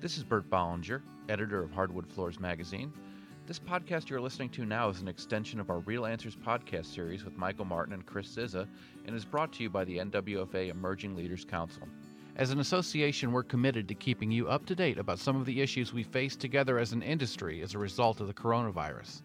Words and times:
This 0.00 0.16
is 0.16 0.24
Bert 0.24 0.48
Bollinger, 0.48 1.02
editor 1.28 1.62
of 1.62 1.72
Hardwood 1.72 2.06
Floors 2.06 2.40
magazine. 2.40 2.90
This 3.46 3.58
podcast 3.58 4.08
you're 4.08 4.18
listening 4.18 4.48
to 4.50 4.64
now 4.64 4.88
is 4.88 5.02
an 5.02 5.08
extension 5.08 5.60
of 5.60 5.68
our 5.68 5.80
Real 5.80 6.06
Answers 6.06 6.34
podcast 6.34 6.86
series 6.86 7.22
with 7.22 7.36
Michael 7.36 7.66
Martin 7.66 7.92
and 7.92 8.06
Chris 8.06 8.34
Cizza 8.34 8.66
and 9.04 9.14
is 9.14 9.26
brought 9.26 9.52
to 9.52 9.62
you 9.62 9.68
by 9.68 9.84
the 9.84 9.98
NWFA 9.98 10.70
Emerging 10.70 11.14
Leaders 11.14 11.44
Council. 11.44 11.86
As 12.36 12.50
an 12.50 12.60
association, 12.60 13.30
we're 13.30 13.42
committed 13.42 13.86
to 13.88 13.94
keeping 13.94 14.30
you 14.30 14.48
up 14.48 14.64
to 14.66 14.74
date 14.74 14.96
about 14.96 15.18
some 15.18 15.36
of 15.36 15.44
the 15.44 15.60
issues 15.60 15.92
we 15.92 16.02
face 16.02 16.34
together 16.34 16.78
as 16.78 16.92
an 16.92 17.02
industry 17.02 17.60
as 17.60 17.74
a 17.74 17.78
result 17.78 18.20
of 18.22 18.26
the 18.26 18.32
coronavirus. 18.32 19.20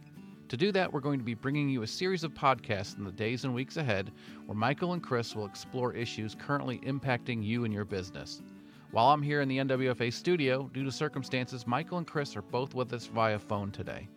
To 0.49 0.57
do 0.57 0.73
that, 0.73 0.91
we're 0.91 0.99
going 0.99 1.19
to 1.19 1.25
be 1.25 1.35
bringing 1.35 1.69
you 1.69 1.83
a 1.83 1.87
series 1.87 2.25
of 2.25 2.33
podcasts 2.33 2.97
in 2.97 3.05
the 3.05 3.13
days 3.13 3.45
and 3.45 3.55
weeks 3.55 3.77
ahead 3.77 4.11
where 4.45 4.57
Michael 4.57 4.91
and 4.91 5.01
Chris 5.01 5.37
will 5.37 5.45
explore 5.45 5.93
issues 5.93 6.35
currently 6.35 6.79
impacting 6.79 7.41
you 7.41 7.63
and 7.63 7.73
your 7.73 7.85
business. 7.85 8.41
While 8.95 9.07
I'm 9.07 9.21
here 9.21 9.41
in 9.41 9.49
the 9.49 9.57
NWFA 9.57 10.13
studio, 10.13 10.69
due 10.73 10.85
to 10.85 10.89
circumstances, 10.89 11.67
Michael 11.67 11.97
and 11.97 12.07
Chris 12.07 12.37
are 12.37 12.41
both 12.41 12.73
with 12.73 12.93
us 12.93 13.07
via 13.07 13.37
phone 13.37 13.69
today. 13.69 14.07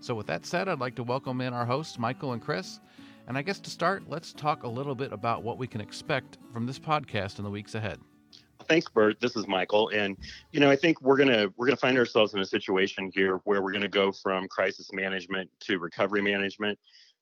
So, 0.00 0.14
with 0.14 0.26
that 0.26 0.44
said, 0.44 0.68
I'd 0.68 0.80
like 0.80 0.94
to 0.96 1.02
welcome 1.02 1.40
in 1.40 1.54
our 1.54 1.64
hosts, 1.64 1.98
Michael 1.98 2.34
and 2.34 2.42
Chris. 2.42 2.78
And 3.26 3.38
I 3.38 3.40
guess 3.40 3.58
to 3.60 3.70
start, 3.70 4.02
let's 4.06 4.34
talk 4.34 4.64
a 4.64 4.68
little 4.68 4.94
bit 4.94 5.14
about 5.14 5.44
what 5.44 5.56
we 5.56 5.66
can 5.66 5.80
expect 5.80 6.36
from 6.52 6.66
this 6.66 6.78
podcast 6.78 7.38
in 7.38 7.44
the 7.44 7.50
weeks 7.50 7.74
ahead. 7.74 8.00
Thanks, 8.68 8.86
Bert. 8.90 9.18
This 9.18 9.34
is 9.34 9.48
Michael, 9.48 9.88
and 9.94 10.14
you 10.52 10.60
know 10.60 10.70
I 10.70 10.76
think 10.76 11.00
we're 11.00 11.16
gonna 11.16 11.48
we're 11.56 11.66
gonna 11.66 11.78
find 11.78 11.96
ourselves 11.96 12.34
in 12.34 12.40
a 12.40 12.44
situation 12.44 13.10
here 13.14 13.40
where 13.44 13.62
we're 13.62 13.72
gonna 13.72 13.88
go 13.88 14.12
from 14.12 14.46
crisis 14.48 14.90
management 14.92 15.48
to 15.60 15.78
recovery 15.78 16.20
management, 16.20 16.78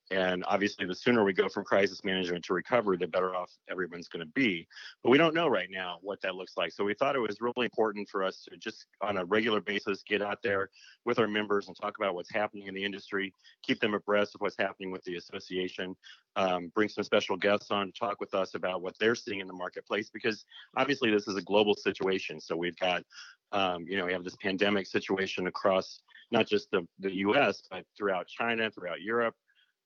and 0.09 0.45
obviously, 0.47 0.85
the 0.85 0.95
sooner 0.95 1.25
we 1.25 1.33
go 1.33 1.49
from 1.49 1.65
crisis 1.65 2.03
management 2.05 2.45
to 2.45 2.53
recovery, 2.53 2.95
the 2.95 3.07
better 3.07 3.35
off 3.35 3.51
everyone's 3.69 4.07
going 4.07 4.25
to 4.25 4.31
be. 4.33 4.65
But 5.03 5.09
we 5.09 5.17
don't 5.17 5.33
know 5.33 5.49
right 5.49 5.67
now 5.69 5.97
what 6.01 6.21
that 6.21 6.35
looks 6.35 6.53
like. 6.55 6.71
So 6.71 6.85
we 6.85 6.93
thought 6.93 7.17
it 7.17 7.19
was 7.19 7.41
really 7.41 7.65
important 7.65 8.07
for 8.07 8.23
us 8.23 8.45
to 8.49 8.57
just 8.57 8.85
on 9.01 9.17
a 9.17 9.25
regular 9.25 9.59
basis 9.59 10.03
get 10.07 10.21
out 10.21 10.39
there 10.41 10.69
with 11.03 11.19
our 11.19 11.27
members 11.27 11.67
and 11.67 11.75
talk 11.75 11.97
about 11.97 12.15
what's 12.15 12.31
happening 12.31 12.67
in 12.67 12.73
the 12.73 12.85
industry, 12.85 13.33
keep 13.63 13.81
them 13.81 13.95
abreast 13.95 14.33
of 14.33 14.39
what's 14.39 14.55
happening 14.57 14.91
with 14.91 15.03
the 15.03 15.17
association, 15.17 15.93
um, 16.37 16.71
bring 16.73 16.87
some 16.87 17.03
special 17.03 17.35
guests 17.35 17.69
on 17.69 17.87
to 17.87 17.99
talk 17.99 18.21
with 18.21 18.33
us 18.33 18.55
about 18.55 18.81
what 18.81 18.95
they're 18.99 19.15
seeing 19.15 19.41
in 19.41 19.47
the 19.47 19.53
marketplace 19.53 20.09
because 20.13 20.45
obviously 20.77 21.11
this 21.11 21.27
is 21.27 21.35
a 21.35 21.41
global 21.41 21.73
situation. 21.75 22.39
So 22.39 22.55
we've 22.55 22.77
got, 22.77 23.03
um, 23.51 23.85
you 23.89 23.97
know, 23.97 24.05
we 24.05 24.13
have 24.13 24.23
this 24.23 24.37
pandemic 24.41 24.87
situation 24.87 25.47
across 25.47 25.99
not 26.31 26.47
just 26.47 26.71
the, 26.71 26.87
the 26.99 27.13
U.S. 27.17 27.63
but 27.69 27.83
throughout 27.97 28.27
China, 28.27 28.71
throughout 28.71 29.01
Europe 29.01 29.35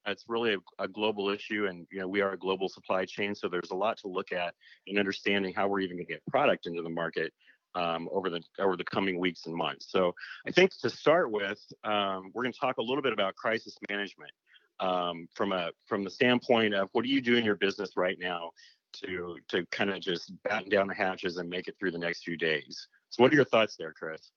it's 0.06 0.26
really 0.28 0.56
a, 0.56 0.84
a, 0.84 0.88
global 0.88 1.30
issue 1.30 1.68
and 1.68 1.86
you 1.92 2.00
know 2.00 2.08
we 2.08 2.22
are 2.22 2.34
a 2.34 2.38
global 2.38 2.68
supply 2.68 3.06
chain 3.06 3.36
so 3.36 3.48
there's 3.48 3.72
a 3.72 3.76
lot 3.76 3.98
to 3.98 4.08
look 4.08 4.32
at 4.32 4.54
in 4.88 4.98
understanding 4.98 5.54
how 5.54 5.68
we're 5.68 5.80
even 5.80 5.98
going 5.98 6.06
to 6.06 6.12
get 6.12 6.26
product 6.28 6.66
into 6.66 6.82
the 6.82 6.90
market 6.90 7.34
um, 7.76 8.10
over 8.12 8.30
the 8.30 8.42
over 8.60 8.76
the 8.76 8.84
coming 8.84 9.20
weeks 9.20 9.46
and 9.46 9.56
months. 9.56 9.88
So 9.90 10.14
i 10.48 10.52
think 10.52 10.72
to 10.82 10.90
start 10.90 11.32
with 11.32 11.60
um, 11.84 12.32
we're 12.34 12.44
going 12.44 12.54
to 12.54 12.60
talk 12.60 12.78
a 12.78 12.82
little 12.82 13.02
bit 13.02 13.14
about 13.14 13.36
crisis 13.36 13.78
management 13.90 14.32
um, 14.80 15.28
from 15.34 15.52
a 15.52 15.72
from 15.86 16.04
the 16.04 16.10
standpoint 16.10 16.74
of 16.74 16.90
what 16.92 17.06
do 17.06 17.12
you 17.12 17.22
do 17.22 17.38
in 17.38 17.46
your 17.46 17.56
business 17.56 17.92
right 17.96 18.18
now 18.20 18.52
to 18.94 19.38
to 19.50 19.66
kind 19.68 19.90
of 19.90 20.02
just 20.02 20.32
batten 20.44 20.70
down 20.70 20.88
the 20.88 20.94
hatches 20.94 21.38
and 21.38 21.50
make 21.50 21.68
it 21.68 21.76
through 21.80 21.92
the 21.92 21.98
next 21.98 22.24
few 22.24 22.38
days? 22.38 22.88
So 23.10 23.24
what 23.24 23.32
are 23.32 23.36
your 23.36 23.46
thoughts 23.46 23.76
there 23.78 23.94
chris? 23.94 24.32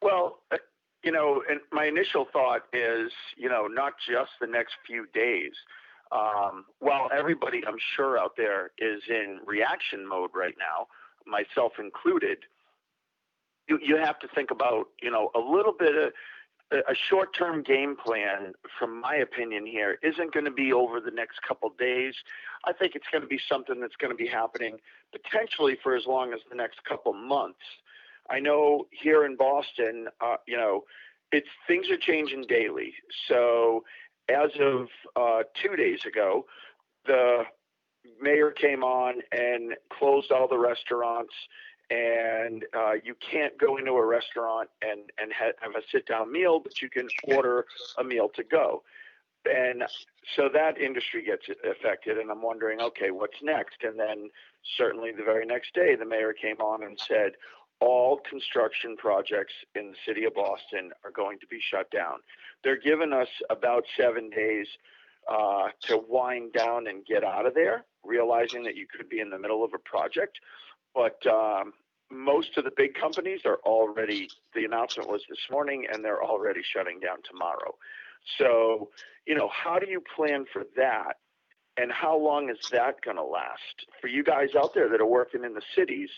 Well 0.00 0.42
you 1.02 1.10
know, 1.10 1.42
and 1.48 1.60
my 1.72 1.86
initial 1.86 2.26
thought 2.32 2.62
is, 2.72 3.12
you 3.36 3.48
know, 3.48 3.66
not 3.66 3.94
just 4.08 4.30
the 4.40 4.46
next 4.46 4.74
few 4.86 5.06
days. 5.12 5.52
Um, 6.12 6.66
while 6.78 7.08
everybody, 7.16 7.62
I'm 7.66 7.78
sure, 7.96 8.18
out 8.18 8.36
there 8.36 8.70
is 8.78 9.02
in 9.08 9.40
reaction 9.46 10.06
mode 10.06 10.30
right 10.34 10.54
now, 10.58 10.86
myself 11.26 11.72
included, 11.78 12.38
you, 13.68 13.78
you 13.82 13.96
have 13.96 14.18
to 14.20 14.28
think 14.34 14.50
about, 14.50 14.88
you 15.00 15.10
know, 15.10 15.30
a 15.34 15.40
little 15.40 15.72
bit 15.72 15.96
of 15.96 16.12
a 16.72 16.94
short 17.08 17.36
term 17.36 17.62
game 17.62 17.96
plan, 17.96 18.52
from 18.78 19.00
my 19.00 19.16
opinion, 19.16 19.66
here 19.66 19.98
isn't 20.02 20.32
going 20.32 20.46
to 20.46 20.50
be 20.50 20.72
over 20.72 21.00
the 21.00 21.10
next 21.10 21.40
couple 21.46 21.70
days. 21.78 22.14
I 22.64 22.72
think 22.72 22.94
it's 22.94 23.06
going 23.12 23.22
to 23.22 23.28
be 23.28 23.40
something 23.48 23.80
that's 23.80 23.96
going 23.96 24.10
to 24.10 24.16
be 24.16 24.26
happening 24.26 24.78
potentially 25.12 25.76
for 25.82 25.94
as 25.94 26.04
long 26.06 26.32
as 26.32 26.40
the 26.48 26.56
next 26.56 26.82
couple 26.84 27.12
months. 27.12 27.60
I 28.32 28.40
know 28.40 28.86
here 28.90 29.24
in 29.24 29.36
Boston, 29.36 30.08
uh, 30.20 30.36
you 30.46 30.56
know, 30.56 30.84
it's 31.30 31.48
things 31.68 31.90
are 31.90 31.98
changing 31.98 32.46
daily. 32.48 32.94
So 33.28 33.84
as 34.28 34.50
of 34.58 34.88
uh, 35.16 35.42
two 35.62 35.76
days 35.76 36.04
ago, 36.06 36.46
the 37.06 37.44
mayor 38.20 38.50
came 38.50 38.82
on 38.82 39.16
and 39.32 39.74
closed 39.90 40.32
all 40.32 40.48
the 40.48 40.58
restaurants 40.58 41.34
and 41.90 42.64
uh, 42.74 42.92
you 43.04 43.14
can't 43.30 43.58
go 43.58 43.76
into 43.76 43.92
a 43.92 44.06
restaurant 44.06 44.70
and 44.80 45.10
and 45.18 45.32
ha- 45.32 45.52
have 45.60 45.72
a 45.74 45.82
sit 45.90 46.06
down 46.06 46.32
meal, 46.32 46.58
but 46.58 46.80
you 46.80 46.88
can 46.88 47.08
order 47.28 47.66
a 47.98 48.04
meal 48.04 48.28
to 48.34 48.42
go. 48.44 48.82
And 49.44 49.82
so 50.36 50.48
that 50.54 50.78
industry 50.78 51.24
gets 51.24 51.46
affected, 51.68 52.16
and 52.16 52.30
I'm 52.30 52.42
wondering, 52.42 52.80
okay, 52.80 53.10
what's 53.10 53.42
next? 53.42 53.82
And 53.82 53.98
then 53.98 54.30
certainly 54.76 55.10
the 55.10 55.24
very 55.24 55.44
next 55.44 55.74
day, 55.74 55.96
the 55.96 56.04
mayor 56.04 56.32
came 56.32 56.60
on 56.60 56.84
and 56.84 56.98
said, 56.98 57.32
all 57.82 58.20
construction 58.30 58.96
projects 58.96 59.52
in 59.74 59.88
the 59.90 59.96
city 60.06 60.24
of 60.24 60.34
Boston 60.34 60.92
are 61.04 61.10
going 61.10 61.38
to 61.40 61.46
be 61.48 61.58
shut 61.60 61.90
down. 61.90 62.18
They're 62.62 62.80
giving 62.80 63.12
us 63.12 63.28
about 63.50 63.84
seven 63.98 64.30
days 64.30 64.68
uh, 65.28 65.68
to 65.88 66.00
wind 66.08 66.52
down 66.52 66.86
and 66.86 67.04
get 67.04 67.24
out 67.24 67.44
of 67.44 67.54
there, 67.54 67.84
realizing 68.04 68.62
that 68.62 68.76
you 68.76 68.86
could 68.86 69.08
be 69.08 69.18
in 69.18 69.30
the 69.30 69.38
middle 69.38 69.64
of 69.64 69.72
a 69.74 69.78
project. 69.78 70.38
But 70.94 71.26
um, 71.26 71.72
most 72.08 72.56
of 72.56 72.62
the 72.62 72.70
big 72.76 72.94
companies 72.94 73.40
are 73.44 73.58
already, 73.64 74.28
the 74.54 74.64
announcement 74.64 75.10
was 75.10 75.22
this 75.28 75.50
morning, 75.50 75.86
and 75.92 76.04
they're 76.04 76.22
already 76.22 76.60
shutting 76.62 77.00
down 77.00 77.18
tomorrow. 77.28 77.74
So, 78.38 78.90
you 79.26 79.34
know, 79.34 79.50
how 79.52 79.80
do 79.80 79.90
you 79.90 80.00
plan 80.14 80.44
for 80.52 80.62
that? 80.76 81.14
And 81.76 81.90
how 81.90 82.16
long 82.16 82.48
is 82.48 82.58
that 82.70 83.00
going 83.02 83.16
to 83.16 83.24
last? 83.24 83.86
For 84.00 84.06
you 84.06 84.22
guys 84.22 84.50
out 84.56 84.72
there 84.72 84.88
that 84.88 85.00
are 85.00 85.06
working 85.06 85.42
in 85.42 85.54
the 85.54 85.62
cities, 85.74 86.10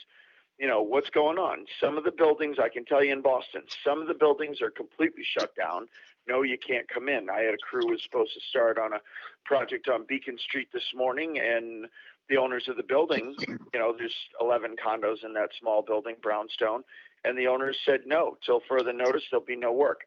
you 0.59 0.67
know 0.67 0.83
what's 0.83 1.11
going 1.11 1.39
on. 1.39 1.67
Some 1.81 1.99
of 1.99 2.05
the 2.05 2.13
buildings 2.13 2.57
i 2.61 2.69
can 2.69 2.85
tell 2.85 3.03
you 3.03 3.13
in 3.13 3.23
boston 3.23 3.63
some 3.85 4.01
of 4.01 4.09
the 4.09 4.15
buildings 4.15 4.61
are 4.61 4.71
completely 4.71 5.25
shut 5.25 5.55
down. 5.57 5.89
No 6.29 6.43
you 6.43 6.59
can't 6.59 6.89
come 6.89 7.09
in. 7.09 7.29
I 7.31 7.41
had 7.41 7.55
a 7.55 7.59
crew 7.59 7.89
was 7.91 8.03
supposed 8.03 8.35
to 8.35 8.41
start 8.41 8.79
on 8.79 8.93
a 8.93 9.01
project 9.45 9.89
on 9.89 10.05
beacon 10.07 10.39
street 10.39 10.69
this 10.73 10.93
morning 10.95 11.39
and 11.39 11.87
the 12.29 12.39
owners 12.39 12.69
of 12.69 12.77
the 12.77 12.83
building 12.83 13.35
you 13.47 13.79
know 13.79 13.95
there's 13.97 14.15
11 14.41 14.77
condos 14.85 15.25
in 15.25 15.35
that 15.35 15.51
small 15.61 15.83
building 15.83 16.17
brownstone 16.23 16.83
and 17.25 17.39
the 17.39 17.47
owners 17.47 17.79
said 17.85 18.01
no. 18.07 18.37
Till 18.45 18.61
further 18.69 18.93
notice 18.93 19.23
there'll 19.31 19.45
be 19.45 19.57
no 19.57 19.73
work. 19.73 20.03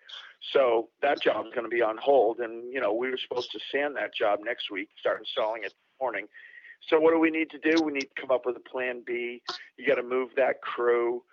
So 0.54 0.90
that 1.02 1.20
job's 1.22 1.50
going 1.50 1.64
to 1.64 1.76
be 1.76 1.82
on 1.82 1.98
hold 1.98 2.40
and 2.40 2.72
you 2.72 2.80
know 2.80 2.94
we 2.94 3.10
were 3.10 3.18
supposed 3.18 3.52
to 3.52 3.60
sand 3.72 3.96
that 3.96 4.14
job 4.14 4.40
next 4.44 4.72
week 4.72 4.90
start 5.00 5.20
installing 5.20 5.64
it 5.64 5.74
morning 6.00 6.28
so 6.82 7.00
what 7.00 7.12
do 7.12 7.20
we 7.20 7.30
need 7.32 7.50
to 7.52 7.60
do? 7.60 7.84
We 7.84 7.92
need 7.92 8.10
to 8.16 8.22
come 8.22 8.32
up 8.32 8.46
with 8.46 8.56
a 8.56 8.70
plan 8.70 9.04
B. 9.06 9.42
You 9.78 9.88
got 9.88 9.96
to 9.96 10.04
move 10.04 10.30
that 10.36 10.62
crew. 10.62 11.24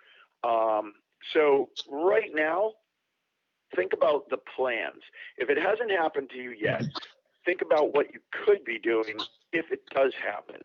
Um, 0.43 0.93
so 1.33 1.69
right 1.89 2.29
now, 2.33 2.73
think 3.75 3.93
about 3.93 4.29
the 4.29 4.37
plans. 4.55 5.01
If 5.37 5.49
it 5.49 5.57
hasn't 5.57 5.91
happened 5.91 6.29
to 6.31 6.37
you 6.37 6.51
yet, 6.51 6.83
think 7.45 7.61
about 7.61 7.93
what 7.93 8.13
you 8.13 8.19
could 8.45 8.63
be 8.65 8.79
doing 8.79 9.17
if 9.53 9.71
it 9.71 9.81
does 9.93 10.13
happen. 10.23 10.61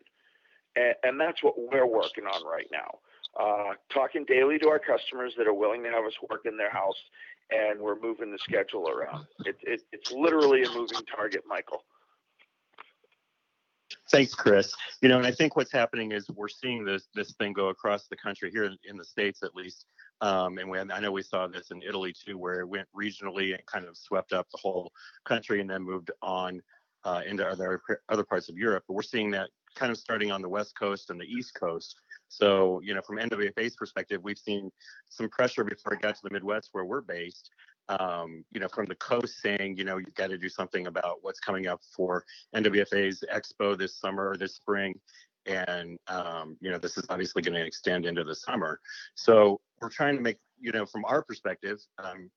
And, 0.75 0.95
and 1.03 1.19
that's 1.19 1.43
what 1.43 1.55
we're 1.57 1.87
working 1.87 2.25
on 2.25 2.45
right 2.45 2.67
now. 2.71 2.99
Uh, 3.39 3.73
talking 3.93 4.25
daily 4.25 4.59
to 4.59 4.67
our 4.67 4.79
customers 4.79 5.33
that 5.37 5.47
are 5.47 5.53
willing 5.53 5.83
to 5.83 5.89
have 5.89 6.03
us 6.03 6.13
work 6.29 6.41
in 6.45 6.57
their 6.57 6.71
house, 6.71 6.97
and 7.49 7.79
we're 7.79 7.99
moving 7.99 8.31
the 8.31 8.37
schedule 8.37 8.89
around. 8.89 9.25
It, 9.45 9.55
it, 9.63 9.81
it's 9.93 10.11
literally 10.11 10.63
a 10.63 10.69
moving 10.69 10.99
target, 11.15 11.43
Michael. 11.47 11.83
Thanks, 14.11 14.35
Chris. 14.35 14.73
You 15.01 15.07
know, 15.07 15.17
and 15.17 15.25
I 15.25 15.31
think 15.31 15.55
what's 15.55 15.71
happening 15.71 16.11
is 16.11 16.29
we're 16.29 16.49
seeing 16.49 16.83
this 16.83 17.07
this 17.15 17.33
thing 17.35 17.53
go 17.53 17.69
across 17.69 18.07
the 18.07 18.17
country 18.17 18.51
here 18.51 18.65
in, 18.65 18.77
in 18.83 18.97
the 18.97 19.05
states, 19.05 19.41
at 19.41 19.55
least. 19.55 19.85
Um, 20.19 20.57
and 20.57 20.69
we, 20.69 20.77
I 20.79 20.99
know 20.99 21.13
we 21.13 21.23
saw 21.23 21.47
this 21.47 21.71
in 21.71 21.81
Italy 21.81 22.13
too, 22.13 22.37
where 22.37 22.59
it 22.59 22.67
went 22.67 22.87
regionally 22.95 23.53
and 23.53 23.65
kind 23.65 23.85
of 23.85 23.95
swept 23.95 24.33
up 24.33 24.47
the 24.51 24.59
whole 24.61 24.91
country, 25.23 25.61
and 25.61 25.69
then 25.69 25.81
moved 25.81 26.11
on 26.21 26.61
uh, 27.05 27.21
into 27.25 27.47
other 27.47 27.81
other 28.09 28.25
parts 28.25 28.49
of 28.49 28.57
Europe. 28.57 28.83
But 28.85 28.95
we're 28.95 29.01
seeing 29.01 29.31
that 29.31 29.49
kind 29.75 29.91
of 29.91 29.97
starting 29.97 30.29
on 30.29 30.41
the 30.41 30.49
west 30.49 30.77
coast 30.77 31.09
and 31.09 31.19
the 31.19 31.25
east 31.25 31.53
coast. 31.57 31.95
So, 32.27 32.81
you 32.83 32.93
know, 32.93 33.01
from 33.01 33.17
NWFA's 33.17 33.77
perspective, 33.77 34.21
we've 34.21 34.37
seen 34.37 34.71
some 35.09 35.29
pressure 35.29 35.63
before 35.63 35.93
it 35.93 36.01
got 36.01 36.15
to 36.15 36.21
the 36.23 36.31
Midwest 36.31 36.69
where 36.73 36.83
we're 36.83 37.01
based 37.01 37.49
um, 37.99 38.43
you 38.51 38.59
know, 38.59 38.67
from 38.67 38.85
the 38.85 38.95
coast 38.95 39.41
saying, 39.41 39.77
you 39.77 39.83
know, 39.83 39.97
you've 39.97 40.15
got 40.15 40.29
to 40.29 40.37
do 40.37 40.49
something 40.49 40.87
about 40.87 41.19
what's 41.21 41.39
coming 41.39 41.67
up 41.67 41.81
for 41.95 42.23
NWFA's 42.55 43.23
expo 43.33 43.77
this 43.77 43.95
summer 43.99 44.29
or 44.29 44.37
this 44.37 44.55
spring. 44.55 44.99
And, 45.45 45.97
um, 46.07 46.57
you 46.61 46.69
know, 46.69 46.77
this 46.77 46.97
is 46.97 47.05
obviously 47.09 47.41
going 47.41 47.55
to 47.55 47.65
extend 47.65 48.05
into 48.05 48.23
the 48.23 48.35
summer. 48.35 48.79
So 49.15 49.59
we're 49.81 49.89
trying 49.89 50.15
to 50.15 50.21
make, 50.21 50.37
you 50.59 50.71
know, 50.71 50.85
from 50.85 51.03
our 51.05 51.23
perspective, 51.23 51.79
um, 51.97 52.29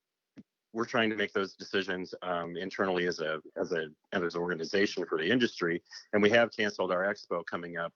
we're 0.73 0.87
trying 0.87 1.11
to 1.11 1.17
make 1.17 1.33
those 1.33 1.55
decisions 1.55 2.15
um, 2.23 2.57
internally 2.57 3.07
as 3.07 3.21
a 3.21 3.41
as 3.57 3.71
a 3.71 3.87
as 4.13 4.35
an 4.35 4.41
organization 4.41 5.05
for 5.07 5.17
the 5.17 5.31
industry, 5.31 5.81
and 6.13 6.21
we 6.21 6.29
have 6.31 6.51
canceled 6.51 6.91
our 6.91 7.05
expo 7.05 7.47
coming 7.47 7.77
up 7.77 7.93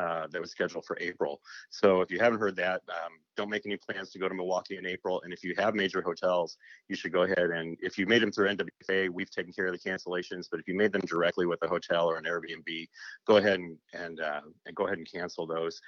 uh, 0.00 0.26
that 0.30 0.40
was 0.40 0.50
scheduled 0.50 0.84
for 0.86 0.96
April. 1.00 1.40
So 1.68 2.00
if 2.00 2.10
you 2.10 2.18
haven't 2.18 2.38
heard 2.38 2.56
that, 2.56 2.80
um, 2.88 3.12
don't 3.36 3.50
make 3.50 3.66
any 3.66 3.76
plans 3.76 4.10
to 4.10 4.18
go 4.18 4.28
to 4.28 4.34
Milwaukee 4.34 4.78
in 4.78 4.86
April. 4.86 5.20
And 5.24 5.32
if 5.32 5.44
you 5.44 5.54
have 5.58 5.74
major 5.74 6.00
hotels, 6.00 6.56
you 6.88 6.96
should 6.96 7.12
go 7.12 7.22
ahead 7.22 7.50
and 7.50 7.76
if 7.80 7.98
you 7.98 8.06
made 8.06 8.22
them 8.22 8.32
through 8.32 8.48
NWFA, 8.48 9.10
we've 9.10 9.30
taken 9.30 9.52
care 9.52 9.66
of 9.66 9.72
the 9.72 9.90
cancellations. 9.90 10.46
But 10.50 10.60
if 10.60 10.68
you 10.68 10.74
made 10.74 10.92
them 10.92 11.02
directly 11.02 11.46
with 11.46 11.62
a 11.62 11.68
hotel 11.68 12.06
or 12.06 12.16
an 12.16 12.24
Airbnb, 12.24 12.88
go 13.26 13.36
ahead 13.36 13.60
and 13.60 13.76
and, 13.92 14.20
uh, 14.20 14.40
and 14.66 14.74
go 14.74 14.86
ahead 14.86 14.98
and 14.98 15.10
cancel 15.10 15.46
those 15.46 15.80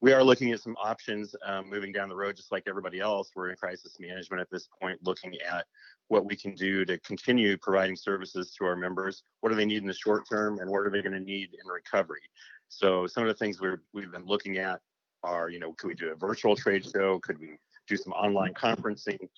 we 0.00 0.12
are 0.12 0.22
looking 0.22 0.52
at 0.52 0.60
some 0.60 0.76
options 0.82 1.34
um, 1.44 1.68
moving 1.68 1.92
down 1.92 2.08
the 2.08 2.14
road, 2.14 2.36
just 2.36 2.52
like 2.52 2.64
everybody 2.68 3.00
else. 3.00 3.30
We're 3.34 3.50
in 3.50 3.56
crisis 3.56 3.96
management 3.98 4.40
at 4.40 4.50
this 4.50 4.68
point, 4.80 5.00
looking 5.02 5.34
at 5.40 5.66
what 6.06 6.24
we 6.24 6.36
can 6.36 6.54
do 6.54 6.84
to 6.84 6.98
continue 7.00 7.56
providing 7.58 7.96
services 7.96 8.54
to 8.58 8.64
our 8.64 8.76
members. 8.76 9.24
What 9.40 9.50
do 9.50 9.56
they 9.56 9.64
need 9.64 9.82
in 9.82 9.88
the 9.88 9.94
short 9.94 10.28
term, 10.28 10.60
and 10.60 10.70
what 10.70 10.86
are 10.86 10.90
they 10.90 11.02
going 11.02 11.14
to 11.14 11.20
need 11.20 11.50
in 11.52 11.68
recovery? 11.68 12.20
So 12.68 13.06
some 13.06 13.24
of 13.24 13.28
the 13.28 13.34
things 13.34 13.60
we're, 13.60 13.82
we've 13.92 14.10
been 14.10 14.26
looking 14.26 14.58
at 14.58 14.80
are, 15.22 15.48
you 15.48 15.58
know, 15.58 15.72
could 15.72 15.88
we 15.88 15.94
do 15.94 16.12
a 16.12 16.14
virtual 16.14 16.54
trade 16.54 16.84
show? 16.84 17.18
Could 17.20 17.38
we 17.38 17.56
do 17.86 17.96
some 17.96 18.12
online 18.12 18.54
conferencing? 18.54 19.28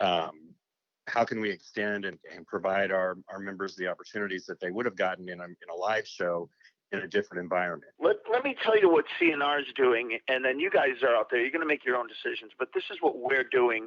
Um, 0.00 0.54
how 1.06 1.24
can 1.24 1.40
we 1.40 1.50
extend 1.50 2.04
and, 2.04 2.18
and, 2.34 2.46
provide 2.46 2.90
our, 2.90 3.16
our 3.28 3.38
members 3.38 3.74
the 3.76 3.88
opportunities 3.88 4.46
that 4.46 4.60
they 4.60 4.70
would 4.70 4.86
have 4.86 4.96
gotten 4.96 5.28
in 5.28 5.40
a, 5.40 5.44
in 5.44 5.68
a 5.72 5.74
live 5.74 6.06
show 6.06 6.48
in 6.92 7.00
a 7.00 7.08
different 7.08 7.42
environment. 7.42 7.92
Let, 8.00 8.16
let 8.30 8.44
me 8.44 8.56
tell 8.62 8.78
you 8.78 8.90
what 8.90 9.04
CNR 9.20 9.60
is 9.60 9.66
doing, 9.76 10.18
and 10.28 10.44
then 10.44 10.58
you 10.58 10.70
guys 10.70 11.02
are 11.02 11.14
out 11.14 11.28
there. 11.30 11.40
You're 11.40 11.50
going 11.50 11.62
to 11.62 11.66
make 11.66 11.84
your 11.84 11.96
own 11.96 12.08
decisions, 12.08 12.52
but 12.58 12.68
this 12.74 12.84
is 12.90 12.98
what 13.00 13.18
we're 13.18 13.48
doing 13.50 13.86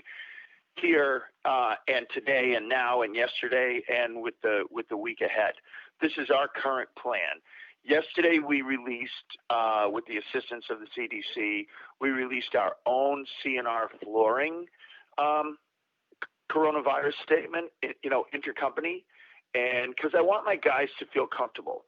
here 0.77 1.23
uh, 1.45 1.75
and 1.87 2.05
today 2.13 2.55
and 2.55 2.67
now 2.67 3.03
and 3.03 3.15
yesterday 3.15 3.81
and 3.89 4.21
with 4.21 4.33
the 4.41 4.63
with 4.71 4.87
the 4.89 4.97
week 4.97 5.21
ahead. 5.21 5.53
This 6.01 6.13
is 6.17 6.29
our 6.29 6.47
current 6.47 6.89
plan. 6.99 7.41
Yesterday 7.83 8.39
we 8.39 8.61
released, 8.61 9.11
uh, 9.49 9.87
with 9.89 10.05
the 10.05 10.17
assistance 10.17 10.65
of 10.69 10.77
the 10.79 10.87
CDC, 10.97 11.65
we 11.99 12.09
released 12.09 12.55
our 12.55 12.75
own 12.85 13.25
CNR 13.43 13.87
flooring 14.01 14.65
um, 15.17 15.57
coronavirus 16.51 17.13
statement, 17.23 17.71
you 18.03 18.09
know, 18.09 18.25
intercompany, 18.33 19.03
and 19.53 19.93
because 19.95 20.11
I 20.17 20.21
want 20.21 20.45
my 20.45 20.55
guys 20.55 20.87
to 20.99 21.05
feel 21.13 21.27
comfortable. 21.27 21.83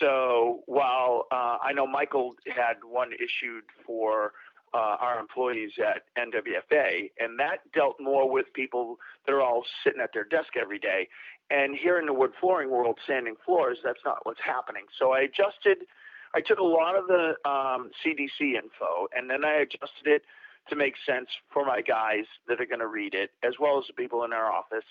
So 0.00 0.62
while 0.66 1.26
uh, 1.32 1.58
I 1.62 1.72
know 1.72 1.86
Michael 1.86 2.34
had 2.46 2.76
one 2.84 3.10
issued 3.12 3.64
for 3.86 4.32
uh, 4.74 4.96
our 5.00 5.18
employees 5.18 5.70
at 5.78 6.02
NWFA, 6.18 7.10
and 7.18 7.38
that 7.38 7.58
dealt 7.72 7.96
more 8.00 8.30
with 8.30 8.46
people 8.54 8.98
that 9.24 9.32
are 9.32 9.40
all 9.42 9.64
sitting 9.84 10.00
at 10.00 10.10
their 10.12 10.24
desk 10.24 10.48
every 10.60 10.78
day. 10.78 11.08
And 11.50 11.76
here 11.76 11.98
in 11.98 12.06
the 12.06 12.12
wood 12.12 12.32
flooring 12.40 12.70
world, 12.70 12.98
sanding 13.06 13.36
floors, 13.44 13.78
that's 13.84 14.00
not 14.04 14.18
what's 14.24 14.40
happening. 14.44 14.84
So 14.98 15.12
I 15.12 15.20
adjusted, 15.20 15.86
I 16.34 16.40
took 16.40 16.58
a 16.58 16.64
lot 16.64 16.96
of 16.96 17.06
the 17.06 17.34
um, 17.48 17.90
CDC 18.04 18.54
info, 18.54 19.06
and 19.14 19.30
then 19.30 19.44
I 19.44 19.60
adjusted 19.60 20.06
it 20.06 20.22
to 20.68 20.76
make 20.76 20.94
sense 21.06 21.28
for 21.52 21.64
my 21.64 21.80
guys 21.80 22.24
that 22.48 22.60
are 22.60 22.66
going 22.66 22.80
to 22.80 22.88
read 22.88 23.14
it, 23.14 23.30
as 23.44 23.54
well 23.60 23.78
as 23.78 23.84
the 23.86 23.92
people 23.92 24.24
in 24.24 24.32
our 24.32 24.50
office. 24.50 24.84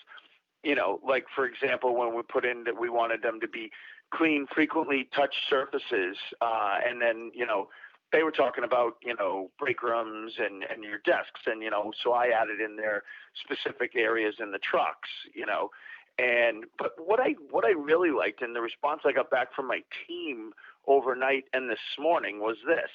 You 0.62 0.74
know, 0.74 1.00
like 1.06 1.26
for 1.34 1.46
example, 1.46 1.94
when 1.94 2.16
we 2.16 2.22
put 2.22 2.44
in 2.44 2.64
that 2.64 2.80
we 2.80 2.88
wanted 2.88 3.22
them 3.22 3.38
to 3.40 3.48
be 3.48 3.70
clean, 4.12 4.46
frequently 4.52 5.08
touched 5.14 5.36
surfaces, 5.48 6.16
uh, 6.40 6.78
and 6.84 7.00
then 7.00 7.30
you 7.34 7.46
know 7.46 7.68
they 8.12 8.22
were 8.22 8.32
talking 8.32 8.64
about 8.64 8.94
you 9.02 9.14
know 9.14 9.50
break 9.58 9.82
rooms 9.82 10.32
and 10.38 10.64
and 10.64 10.82
your 10.82 10.98
desks, 11.04 11.42
and 11.46 11.62
you 11.62 11.70
know 11.70 11.92
so 12.02 12.12
I 12.12 12.28
added 12.28 12.60
in 12.60 12.76
there 12.76 13.02
specific 13.44 13.92
areas 13.94 14.36
in 14.40 14.50
the 14.50 14.58
trucks, 14.58 15.10
you 15.34 15.46
know. 15.46 15.70
And 16.18 16.64
but 16.78 16.92
what 16.98 17.20
I 17.20 17.34
what 17.50 17.64
I 17.64 17.70
really 17.70 18.10
liked 18.10 18.42
and 18.42 18.56
the 18.56 18.60
response 18.60 19.02
I 19.04 19.12
got 19.12 19.30
back 19.30 19.54
from 19.54 19.68
my 19.68 19.80
team 20.06 20.52
overnight 20.86 21.44
and 21.52 21.68
this 21.68 21.78
morning 21.98 22.40
was 22.40 22.56
this 22.66 22.90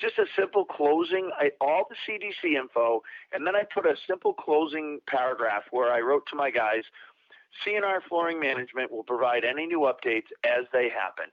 just 0.00 0.18
a 0.18 0.24
simple 0.36 0.64
closing 0.64 1.30
I, 1.38 1.50
all 1.60 1.84
the 1.88 1.96
cdc 2.08 2.56
info 2.56 3.02
and 3.32 3.44
then 3.44 3.56
i 3.56 3.62
put 3.74 3.84
a 3.84 3.96
simple 4.06 4.32
closing 4.32 5.00
paragraph 5.08 5.64
where 5.72 5.92
i 5.92 6.00
wrote 6.00 6.22
to 6.30 6.36
my 6.36 6.50
guys 6.50 6.84
CNR 7.64 8.00
Flooring 8.08 8.40
Management 8.40 8.90
will 8.90 9.04
provide 9.04 9.44
any 9.44 9.66
new 9.66 9.80
updates 9.80 10.32
as 10.44 10.64
they 10.72 10.88
happen. 10.88 11.26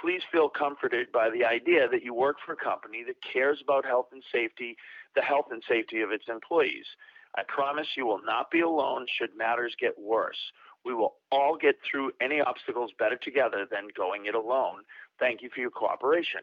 Please 0.00 0.22
feel 0.30 0.48
comforted 0.48 1.10
by 1.12 1.30
the 1.30 1.44
idea 1.44 1.88
that 1.88 2.02
you 2.02 2.14
work 2.14 2.36
for 2.44 2.52
a 2.52 2.56
company 2.56 3.02
that 3.06 3.16
cares 3.22 3.60
about 3.62 3.84
health 3.84 4.08
and 4.12 4.22
safety, 4.32 4.76
the 5.14 5.22
health 5.22 5.46
and 5.50 5.62
safety 5.68 6.00
of 6.00 6.10
its 6.10 6.24
employees. 6.28 6.86
I 7.36 7.42
promise 7.48 7.86
you 7.96 8.06
will 8.06 8.22
not 8.24 8.50
be 8.50 8.60
alone 8.60 9.06
should 9.18 9.36
matters 9.36 9.74
get 9.80 9.98
worse. 9.98 10.52
We 10.84 10.94
will 10.94 11.14
all 11.30 11.56
get 11.60 11.76
through 11.88 12.12
any 12.20 12.40
obstacles 12.40 12.90
better 12.98 13.16
together 13.16 13.66
than 13.70 13.88
going 13.96 14.26
it 14.26 14.34
alone. 14.34 14.82
Thank 15.18 15.42
you 15.42 15.50
for 15.54 15.60
your 15.60 15.70
cooperation. 15.70 16.40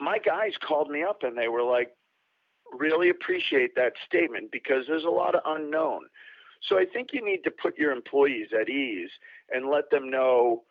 My 0.00 0.18
guys 0.18 0.52
called 0.66 0.90
me 0.90 1.02
up 1.02 1.22
and 1.22 1.36
they 1.36 1.48
were 1.48 1.62
like, 1.62 1.90
really 2.72 3.10
appreciate 3.10 3.74
that 3.76 3.92
statement 4.06 4.50
because 4.50 4.84
there's 4.88 5.04
a 5.04 5.10
lot 5.10 5.34
of 5.34 5.42
unknown. 5.44 6.02
So 6.68 6.78
I 6.78 6.84
think 6.84 7.08
you 7.12 7.24
need 7.24 7.42
to 7.44 7.50
put 7.50 7.76
your 7.76 7.92
employees 7.92 8.48
at 8.58 8.68
ease 8.68 9.10
and 9.52 9.68
let 9.68 9.90
them 9.90 10.10
know 10.10 10.62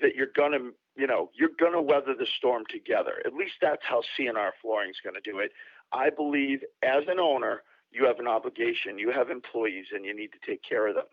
that 0.00 0.14
you're 0.14 0.32
going 0.34 0.52
to, 0.52 0.70
you 0.96 1.06
know, 1.06 1.30
you're 1.34 1.50
going 1.58 1.72
to 1.72 1.82
weather 1.82 2.14
the 2.18 2.26
storm 2.38 2.64
together. 2.70 3.22
At 3.26 3.34
least 3.34 3.54
that's 3.60 3.82
how 3.82 4.02
CNR 4.18 4.50
Flooring 4.62 4.90
is 4.90 4.96
going 5.04 5.14
to 5.14 5.30
do 5.30 5.38
it. 5.38 5.52
I 5.92 6.08
believe 6.10 6.60
as 6.82 7.04
an 7.08 7.20
owner, 7.20 7.62
you 7.92 8.06
have 8.06 8.18
an 8.18 8.28
obligation. 8.28 8.98
You 8.98 9.10
have 9.10 9.30
employees 9.30 9.86
and 9.92 10.04
you 10.04 10.16
need 10.16 10.30
to 10.32 10.38
take 10.46 10.62
care 10.66 10.88
of 10.88 10.94
them. 10.94 11.04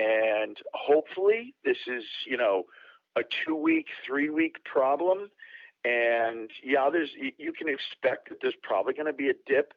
And 0.00 0.56
hopefully 0.72 1.54
this 1.64 1.76
is, 1.86 2.04
you 2.26 2.36
know, 2.36 2.64
a 3.16 3.22
two 3.44 3.54
week, 3.54 3.88
three 4.06 4.30
week 4.30 4.64
problem. 4.64 5.30
And 5.84 6.50
yeah, 6.64 6.88
there's, 6.90 7.10
you 7.38 7.52
can 7.52 7.68
expect 7.68 8.28
that 8.30 8.38
there's 8.40 8.54
probably 8.62 8.94
going 8.94 9.06
to 9.06 9.12
be 9.12 9.28
a 9.28 9.34
dip 9.46 9.74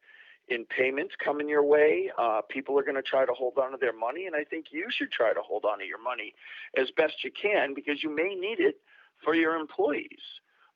in 0.49 0.65
payments 0.65 1.13
coming 1.23 1.47
your 1.47 1.63
way. 1.63 2.11
Uh, 2.17 2.41
people 2.49 2.77
are 2.77 2.83
going 2.83 2.95
to 2.95 3.01
try 3.01 3.25
to 3.25 3.33
hold 3.33 3.57
on 3.57 3.71
to 3.71 3.77
their 3.79 3.97
money, 3.97 4.25
and 4.25 4.35
I 4.35 4.43
think 4.43 4.67
you 4.71 4.87
should 4.89 5.11
try 5.11 5.33
to 5.33 5.41
hold 5.41 5.65
on 5.65 5.79
to 5.79 5.85
your 5.85 6.01
money 6.01 6.33
as 6.77 6.87
best 6.97 7.23
you 7.23 7.31
can 7.31 7.73
because 7.73 8.03
you 8.03 8.13
may 8.13 8.35
need 8.35 8.59
it 8.59 8.75
for 9.23 9.35
your 9.35 9.55
employees. 9.55 10.21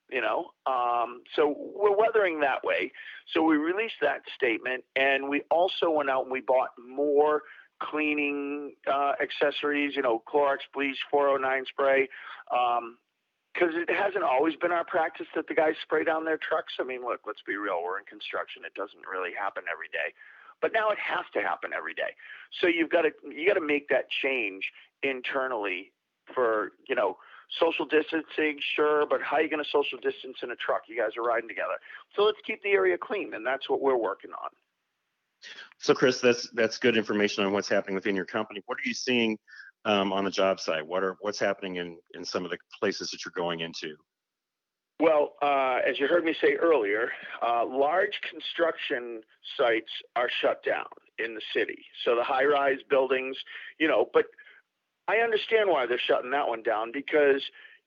You 0.10 0.22
know, 0.22 0.52
um, 0.66 1.24
so 1.36 1.54
we're 1.76 1.96
weathering 1.96 2.40
that 2.40 2.64
way. 2.64 2.94
So 3.34 3.44
we 3.44 3.58
released 3.58 4.00
that 4.02 4.22
statement, 4.34 4.86
and 4.96 5.28
we 5.28 5.42
also 5.52 5.90
went 5.90 6.10
out 6.10 6.24
and 6.24 6.32
we 6.32 6.40
bought 6.40 6.70
more 6.80 7.42
cleaning 7.80 8.74
uh, 8.92 9.14
accessories. 9.22 9.96
You 9.96 10.02
know, 10.02 10.22
Clorox 10.28 10.60
bleach, 10.74 10.98
409 11.12 11.66
spray. 11.70 12.08
Um, 12.52 12.98
because 13.58 13.74
it 13.74 13.90
hasn't 13.90 14.24
always 14.24 14.56
been 14.56 14.72
our 14.72 14.86
practice 14.86 15.26
that 15.34 15.48
the 15.48 15.56
guys 15.56 15.74
spray 15.82 16.04
down 16.04 16.26
their 16.26 16.38
trucks. 16.38 16.74
I 16.80 16.84
mean, 16.84 17.02
look, 17.02 17.22
let's 17.26 17.42
be 17.42 17.56
real. 17.56 17.82
We're 17.84 17.98
in 17.98 18.06
construction. 18.06 18.62
It 18.66 18.76
doesn't 18.76 19.02
really 19.10 19.32
happen 19.34 19.64
every 19.66 19.90
day, 19.90 20.14
but 20.62 20.74
now 20.74 20.92
it 20.92 21.00
has 21.02 21.26
to 21.34 21.42
happen 21.42 21.72
every 21.76 21.96
day. 21.96 22.14
So 22.62 22.68
you've 22.68 22.92
got 22.92 23.02
to 23.02 23.12
you 23.26 23.48
got 23.48 23.60
to 23.60 23.66
make 23.66 23.90
that 23.90 24.06
change 24.22 24.70
internally 25.02 25.92
for 26.36 26.74
you 26.88 26.94
know 26.94 27.18
social 27.60 27.86
distancing, 27.86 28.60
sure, 28.76 29.06
but 29.08 29.22
how 29.22 29.38
are 29.38 29.42
you 29.42 29.50
going 29.50 29.64
to 29.64 29.70
social 29.70 29.98
distance 29.98 30.38
in 30.44 30.52
a 30.52 30.56
truck? 30.56 30.84
You 30.88 31.00
guys 31.00 31.18
are 31.18 31.24
riding 31.24 31.48
together. 31.48 31.80
So 32.16 32.24
let's 32.24 32.40
keep 32.46 32.62
the 32.62 32.72
area 32.72 32.98
clean, 32.98 33.34
and 33.34 33.46
that's 33.46 33.70
what 33.70 33.82
we're 33.82 33.98
working 33.98 34.32
on. 34.32 34.50
So, 35.80 35.94
Chris, 35.94 36.20
that's 36.20 36.50
that's 36.52 36.78
good 36.78 36.98
information 36.98 37.44
on 37.46 37.52
what's 37.52 37.70
happening 37.70 37.96
within 37.96 38.16
your 38.16 38.26
company. 38.26 38.62
What 38.66 38.78
are 38.78 38.88
you 38.88 38.94
seeing 38.94 39.38
um, 39.86 40.12
on 40.12 40.26
the 40.26 40.32
job 40.32 40.60
site? 40.60 40.86
What 40.86 41.04
are 41.04 41.16
what's 41.22 41.40
happening 41.40 41.78
in 41.78 41.98
in 42.14 42.26
some 42.26 42.46
of 42.46 42.52
the 42.52 42.58
places 42.80 43.12
that 43.12 43.24
you're 43.26 43.34
going 43.36 43.60
into? 43.60 43.96
Well, 45.00 45.36
uh, 45.44 45.78
as 45.88 46.00
you 46.00 46.08
heard 46.08 46.24
me 46.24 46.36
say 46.42 46.56
earlier, 46.56 47.12
uh, 47.46 47.64
large 47.66 48.20
construction 48.28 49.22
sites 49.56 49.92
are 50.16 50.30
shut 50.42 50.64
down 50.66 50.88
in 51.20 51.36
the 51.36 51.42
city. 51.56 51.86
So 52.04 52.16
the 52.16 52.24
high-rise 52.24 52.80
buildings, 52.90 53.38
you 53.80 53.88
know, 53.88 54.10
but 54.12 54.26
I 55.08 55.18
understand 55.18 55.70
why 55.70 55.86
they're 55.86 56.00
shutting 56.00 56.32
that 56.32 56.48
one 56.48 56.64
down 56.64 56.92
because 56.92 57.44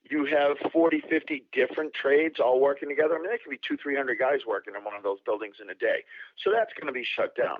you 0.08 0.24
have 0.26 0.56
40, 0.72 1.02
50 1.08 1.44
different 1.52 1.92
trades 1.94 2.36
all 2.40 2.60
working 2.60 2.88
together. 2.88 3.14
I 3.14 3.18
mean, 3.18 3.28
there 3.28 3.38
could 3.38 3.50
be 3.50 3.60
two, 3.66 3.76
300 3.76 4.18
guys 4.18 4.40
working 4.46 4.74
in 4.76 4.84
one 4.84 4.94
of 4.94 5.02
those 5.02 5.18
buildings 5.24 5.56
in 5.60 5.70
a 5.70 5.74
day. 5.74 6.04
So 6.42 6.50
that's 6.50 6.72
going 6.78 6.86
to 6.86 6.92
be 6.92 7.04
shut 7.04 7.36
down. 7.36 7.58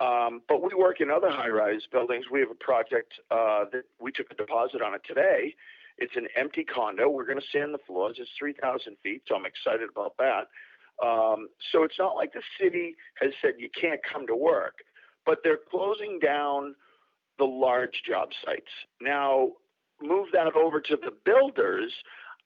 Um, 0.00 0.42
but 0.48 0.62
we 0.62 0.74
work 0.74 1.00
in 1.00 1.10
other 1.10 1.30
high-rise 1.30 1.82
buildings. 1.92 2.26
We 2.30 2.40
have 2.40 2.50
a 2.50 2.64
project 2.64 3.14
uh, 3.30 3.66
that 3.72 3.84
we 4.00 4.10
took 4.10 4.30
a 4.30 4.34
deposit 4.34 4.82
on 4.82 4.94
it 4.94 5.02
today. 5.06 5.54
It's 5.98 6.16
an 6.16 6.26
empty 6.36 6.64
condo. 6.64 7.08
We're 7.08 7.26
going 7.26 7.38
to 7.38 7.46
sand 7.52 7.72
the 7.72 7.78
floors. 7.86 8.16
It's 8.18 8.30
3,000 8.38 8.96
feet, 9.02 9.22
so 9.28 9.36
I'm 9.36 9.46
excited 9.46 9.88
about 9.88 10.16
that. 10.18 10.48
Um, 11.04 11.48
so 11.72 11.84
it's 11.84 11.98
not 11.98 12.16
like 12.16 12.32
the 12.32 12.42
city 12.60 12.96
has 13.20 13.32
said 13.40 13.54
you 13.58 13.68
can't 13.78 14.00
come 14.02 14.26
to 14.26 14.34
work, 14.34 14.78
but 15.26 15.38
they're 15.44 15.60
closing 15.70 16.18
down 16.18 16.74
the 17.38 17.44
large 17.44 18.02
job 18.06 18.28
sites. 18.44 18.70
Now, 19.00 19.50
move 20.00 20.28
that 20.32 20.54
over 20.54 20.80
to 20.80 20.96
the 20.96 21.12
builders. 21.24 21.92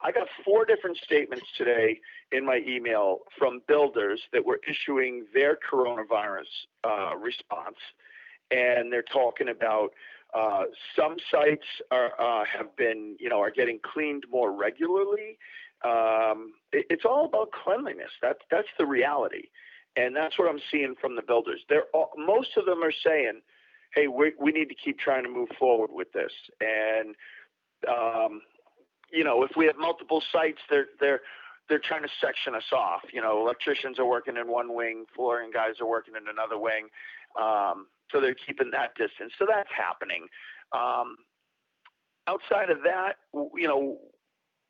I 0.00 0.12
got 0.12 0.28
four 0.44 0.64
different 0.64 0.96
statements 0.98 1.46
today 1.56 2.00
in 2.30 2.46
my 2.46 2.60
email 2.66 3.20
from 3.36 3.62
builders 3.66 4.20
that 4.32 4.44
were 4.44 4.60
issuing 4.68 5.26
their 5.34 5.58
coronavirus 5.70 6.46
uh, 6.84 7.16
response, 7.16 7.76
and 8.50 8.92
they're 8.92 9.02
talking 9.02 9.48
about 9.48 9.90
uh, 10.34 10.64
some 10.94 11.16
sites 11.30 11.64
are 11.90 12.12
uh, 12.20 12.44
have 12.44 12.76
been 12.76 13.16
you 13.18 13.28
know 13.28 13.40
are 13.40 13.50
getting 13.50 13.80
cleaned 13.82 14.24
more 14.30 14.52
regularly. 14.52 15.38
Um, 15.84 16.52
it, 16.72 16.86
it's 16.90 17.04
all 17.04 17.24
about 17.24 17.50
cleanliness. 17.50 18.10
That's 18.20 18.40
that's 18.50 18.68
the 18.78 18.86
reality, 18.86 19.48
and 19.96 20.14
that's 20.14 20.38
what 20.38 20.48
I'm 20.48 20.60
seeing 20.70 20.94
from 21.00 21.16
the 21.16 21.22
builders. 21.22 21.60
They're 21.68 21.86
all, 21.94 22.10
most 22.16 22.56
of 22.56 22.66
them 22.66 22.84
are 22.84 22.92
saying, 22.92 23.40
"Hey, 23.94 24.06
we 24.06 24.32
we 24.38 24.52
need 24.52 24.68
to 24.68 24.74
keep 24.74 24.98
trying 24.98 25.24
to 25.24 25.30
move 25.30 25.48
forward 25.58 25.90
with 25.92 26.12
this." 26.12 26.32
And 26.60 27.16
um, 27.86 28.42
you 29.12 29.24
know, 29.24 29.42
if 29.42 29.50
we 29.56 29.66
have 29.66 29.76
multiple 29.78 30.22
sites, 30.32 30.58
they're 30.70 30.88
they're 31.00 31.20
they're 31.68 31.78
trying 31.78 32.02
to 32.02 32.08
section 32.20 32.54
us 32.54 32.72
off. 32.72 33.02
You 33.12 33.20
know, 33.20 33.40
electricians 33.40 33.98
are 33.98 34.06
working 34.06 34.36
in 34.36 34.48
one 34.48 34.74
wing, 34.74 35.04
flooring 35.14 35.50
guys 35.52 35.74
are 35.80 35.86
working 35.86 36.14
in 36.16 36.28
another 36.28 36.58
wing. 36.58 36.88
Um, 37.38 37.86
so 38.10 38.20
they're 38.20 38.34
keeping 38.34 38.70
that 38.72 38.94
distance. 38.96 39.32
So 39.38 39.46
that's 39.48 39.68
happening. 39.76 40.26
Um, 40.72 41.16
outside 42.26 42.70
of 42.70 42.78
that, 42.84 43.16
you 43.54 43.68
know, 43.68 43.98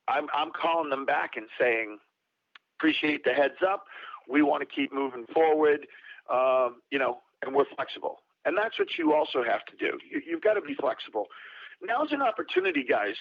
I'm 0.08 0.26
I'm 0.34 0.50
calling 0.50 0.90
them 0.90 1.06
back 1.06 1.32
and 1.36 1.46
saying, 1.58 1.98
appreciate 2.78 3.24
the 3.24 3.32
heads 3.32 3.62
up. 3.66 3.84
We 4.28 4.42
want 4.42 4.60
to 4.62 4.66
keep 4.66 4.92
moving 4.92 5.24
forward. 5.32 5.86
Um, 6.32 6.82
you 6.90 6.98
know, 6.98 7.20
and 7.42 7.54
we're 7.54 7.64
flexible. 7.76 8.18
And 8.44 8.56
that's 8.56 8.78
what 8.78 8.88
you 8.98 9.14
also 9.14 9.42
have 9.42 9.64
to 9.66 9.76
do. 9.76 9.98
You, 10.10 10.22
you've 10.26 10.42
got 10.42 10.54
to 10.54 10.60
be 10.60 10.74
flexible. 10.74 11.26
Now's 11.82 12.12
an 12.12 12.23
opportunity, 12.23 12.85
guys. 12.88 13.14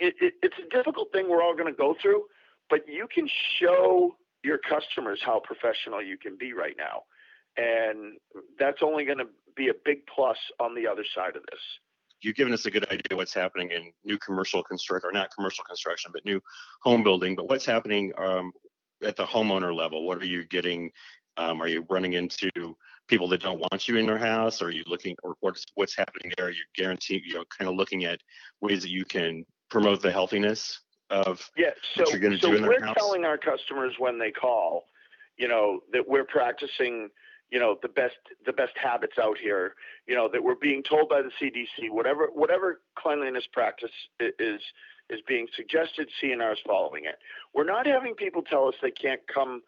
It, 0.00 0.14
it, 0.20 0.34
it's 0.42 0.56
a 0.58 0.68
difficult 0.76 1.08
thing 1.12 1.28
we're 1.28 1.42
all 1.42 1.54
going 1.54 1.72
to 1.72 1.76
go 1.76 1.94
through, 2.00 2.24
but 2.68 2.80
you 2.88 3.06
can 3.14 3.28
show 3.60 4.16
your 4.42 4.58
customers 4.58 5.20
how 5.24 5.40
professional 5.40 6.02
you 6.02 6.18
can 6.18 6.36
be 6.38 6.52
right 6.52 6.74
now. 6.76 7.02
And 7.56 8.18
that's 8.58 8.78
only 8.82 9.04
going 9.04 9.18
to 9.18 9.26
be 9.56 9.68
a 9.68 9.74
big 9.84 9.98
plus 10.12 10.36
on 10.58 10.74
the 10.74 10.86
other 10.86 11.04
side 11.14 11.36
of 11.36 11.42
this. 11.50 11.60
You've 12.20 12.36
given 12.36 12.52
us 12.52 12.66
a 12.66 12.70
good 12.70 12.86
idea 12.90 13.16
what's 13.16 13.34
happening 13.34 13.70
in 13.70 13.92
new 14.04 14.18
commercial 14.18 14.62
construction, 14.62 15.08
or 15.08 15.12
not 15.12 15.28
commercial 15.36 15.64
construction, 15.64 16.10
but 16.12 16.24
new 16.24 16.40
home 16.82 17.04
building. 17.04 17.36
But 17.36 17.48
what's 17.48 17.66
happening 17.66 18.12
um, 18.18 18.52
at 19.02 19.16
the 19.16 19.24
homeowner 19.24 19.74
level? 19.74 20.06
What 20.06 20.18
are 20.18 20.26
you 20.26 20.44
getting? 20.46 20.90
Um, 21.36 21.60
are 21.60 21.68
you 21.68 21.84
running 21.90 22.14
into 22.14 22.50
people 23.08 23.28
that 23.28 23.42
don't 23.42 23.58
want 23.58 23.88
you 23.88 23.96
in 23.96 24.06
their 24.06 24.18
house? 24.18 24.62
Are 24.62 24.70
you 24.70 24.84
looking, 24.86 25.16
or 25.22 25.34
what's 25.40 25.64
what's 25.74 25.96
happening 25.96 26.32
there? 26.36 26.46
Are 26.46 26.50
you 26.50 26.64
guaranteeing, 26.74 27.22
you 27.26 27.34
know, 27.34 27.44
kind 27.56 27.68
of 27.68 27.76
looking 27.76 28.04
at 28.04 28.20
ways 28.60 28.82
that 28.82 28.90
you 28.90 29.04
can 29.04 29.44
promote 29.70 30.02
the 30.02 30.10
healthiness 30.10 30.80
of 31.10 31.48
yeah. 31.56 31.70
So, 31.94 32.04
what 32.04 32.10
you're 32.12 32.20
going 32.20 32.32
to 32.32 32.38
so 32.38 32.50
do 32.50 32.56
in 32.56 32.62
their 32.62 32.80
house? 32.80 32.88
we're 32.88 32.94
telling 32.94 33.24
our 33.24 33.38
customers 33.38 33.94
when 33.98 34.18
they 34.18 34.30
call, 34.30 34.84
you 35.36 35.48
know, 35.48 35.80
that 35.92 36.08
we're 36.08 36.24
practicing, 36.24 37.10
you 37.50 37.58
know, 37.58 37.76
the 37.82 37.88
best 37.88 38.16
the 38.46 38.52
best 38.52 38.72
habits 38.76 39.18
out 39.20 39.38
here. 39.38 39.74
You 40.06 40.14
know, 40.14 40.28
that 40.32 40.42
we're 40.42 40.54
being 40.54 40.82
told 40.82 41.08
by 41.08 41.22
the 41.22 41.30
CDC, 41.40 41.90
whatever 41.90 42.28
whatever 42.32 42.80
cleanliness 42.96 43.44
practice 43.52 43.90
is 44.20 44.60
is 45.10 45.20
being 45.28 45.46
suggested, 45.54 46.08
CNR 46.22 46.54
is 46.54 46.58
following 46.66 47.04
it. 47.04 47.18
We're 47.54 47.64
not 47.64 47.86
having 47.86 48.14
people 48.14 48.42
tell 48.42 48.68
us 48.68 48.74
they 48.82 48.90
can't 48.90 49.20
come. 49.32 49.62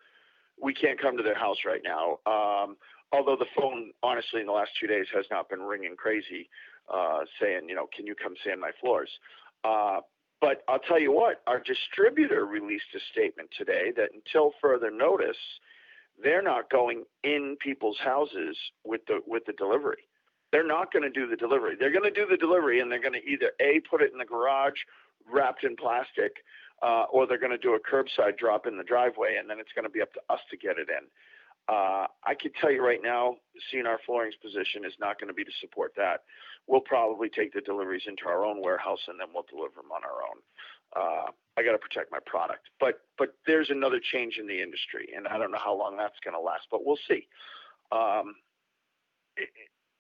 We 0.61 0.73
can't 0.73 1.01
come 1.01 1.19
to 1.19 1.23
their 1.23 1.39
house 1.39 1.59
right 1.67 1.83
now. 1.85 2.19
Um, 2.25 2.77
although 3.13 3.37
the 3.37 3.47
phone, 3.57 3.93
honestly, 4.03 4.41
in 4.41 4.47
the 4.47 4.53
last 4.53 4.71
two 4.81 4.87
days 4.87 5.07
has 5.15 5.27
not 5.31 5.49
been 5.49 5.63
ringing 5.63 5.97
crazy, 5.97 6.49
uh, 6.93 7.21
saying, 7.41 7.69
you 7.69 7.75
know, 7.75 7.87
can 7.95 8.07
you 8.07 8.15
come 8.15 8.35
sand 8.45 8.61
my 8.61 8.71
floors? 8.81 9.11
Uh, 9.65 10.01
but 10.41 10.63
I'll 10.69 10.79
tell 10.79 11.01
you 11.01 11.13
what, 11.13 11.43
our 11.47 11.61
distributor 11.61 12.45
released 12.45 12.95
a 12.95 13.01
statement 13.13 13.51
today 13.57 13.93
that 13.97 14.11
until 14.13 14.53
further 14.61 14.91
notice, 14.91 15.39
they're 16.23 16.43
not 16.43 16.71
going 16.71 17.05
in 17.25 17.57
people's 17.61 17.99
houses 18.03 18.57
with 18.85 19.01
the 19.07 19.21
with 19.27 19.45
the 19.47 19.53
delivery. 19.53 20.09
They're 20.53 20.67
not 20.67 20.93
going 20.93 21.03
to 21.03 21.11
do 21.11 21.27
the 21.27 21.37
delivery. 21.37 21.75
They're 21.79 21.91
going 21.91 22.05
to 22.05 22.11
do 22.11 22.27
the 22.27 22.37
delivery, 22.37 22.81
and 22.81 22.91
they're 22.91 23.01
going 23.01 23.21
to 23.21 23.29
either 23.29 23.53
a 23.61 23.81
put 23.91 24.03
it 24.03 24.13
in 24.13 24.19
the 24.19 24.25
garage, 24.25 24.79
wrapped 25.31 25.65
in 25.65 25.77
plastic, 25.77 26.37
uh, 26.83 27.05
or 27.13 27.27
they're 27.27 27.39
going 27.39 27.51
to 27.51 27.59
do 27.59 27.75
a 27.75 27.81
curbside 27.81 28.39
drop 28.39 28.67
in 28.67 28.77
the 28.79 28.85
driveway, 28.85 29.37
and 29.39 29.51
then 29.51 29.59
it's 29.59 29.73
going 29.75 29.85
to 29.85 29.91
be 29.91 30.01
up 30.01 30.13
to 30.15 30.21
us 30.31 30.41
to 30.51 30.57
get 30.57 30.79
it 30.79 30.89
in. 30.89 31.07
Uh, 31.69 32.07
I 32.25 32.35
can 32.41 32.53
tell 32.61 32.71
you 32.71 32.85
right 32.85 33.01
now, 33.03 33.37
CNR 33.73 33.97
Flooring's 34.07 34.37
position 34.37 34.85
is 34.85 34.93
not 35.01 35.19
going 35.19 35.29
to 35.29 35.35
be 35.35 35.45
to 35.45 35.51
support 35.61 35.93
that. 35.97 36.23
We'll 36.69 36.81
probably 36.81 37.29
take 37.29 37.53
the 37.53 37.61
deliveries 37.61 38.05
into 38.07 38.27
our 38.27 38.45
own 38.45 38.63
warehouse 38.63 39.01
and 39.09 39.19
then 39.19 39.29
we'll 39.35 39.47
deliver 39.51 39.75
them 39.77 39.91
on 39.91 40.03
our 40.05 40.23
own. 40.23 40.39
Uh, 40.95 41.31
I 41.59 41.65
got 41.65 41.73
to 41.73 41.79
protect 41.79 42.13
my 42.13 42.19
product, 42.27 42.69
but 42.79 43.01
but 43.19 43.35
there's 43.47 43.71
another 43.71 43.99
change 44.13 44.39
in 44.39 44.47
the 44.47 44.63
industry, 44.63 45.09
and 45.17 45.27
I 45.27 45.39
don't 45.39 45.51
know 45.51 45.59
how 45.63 45.77
long 45.77 45.97
that's 45.97 46.19
going 46.23 46.35
to 46.35 46.41
last, 46.41 46.67
but 46.71 46.87
we'll 46.87 46.99
see. 47.09 47.27
Um, 47.91 48.35
it, 49.37 49.49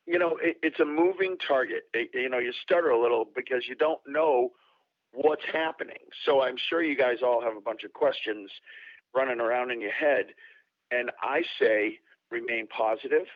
you 0.07 0.19
know, 0.19 0.39
it, 0.41 0.59
it's 0.63 0.79
a 0.81 0.85
moving 0.85 1.37
target. 1.47 1.85
It, 1.93 2.11
you 2.15 2.29
know, 2.29 2.39
you 2.39 2.53
stutter 2.63 2.91
a 2.91 3.01
little 3.01 3.27
because 3.35 3.65
you 3.69 3.75
don't 3.75 4.01
know 4.07 4.51
what's 5.13 5.45
happening. 5.53 5.97
So 6.25 6.43
I'm 6.43 6.57
sure 6.69 6.83
you 6.83 6.97
guys 6.97 7.19
all 7.23 7.43
have 7.43 7.57
a 7.57 7.61
bunch 7.61 7.83
of 7.85 7.93
questions 7.93 8.51
running 9.15 9.41
around 9.41 9.71
in 9.71 9.81
your 9.81 9.93
head. 9.93 10.27
And 10.91 11.11
I 11.23 11.43
say 11.61 11.99
remain 12.31 12.67
positive, 12.69 13.27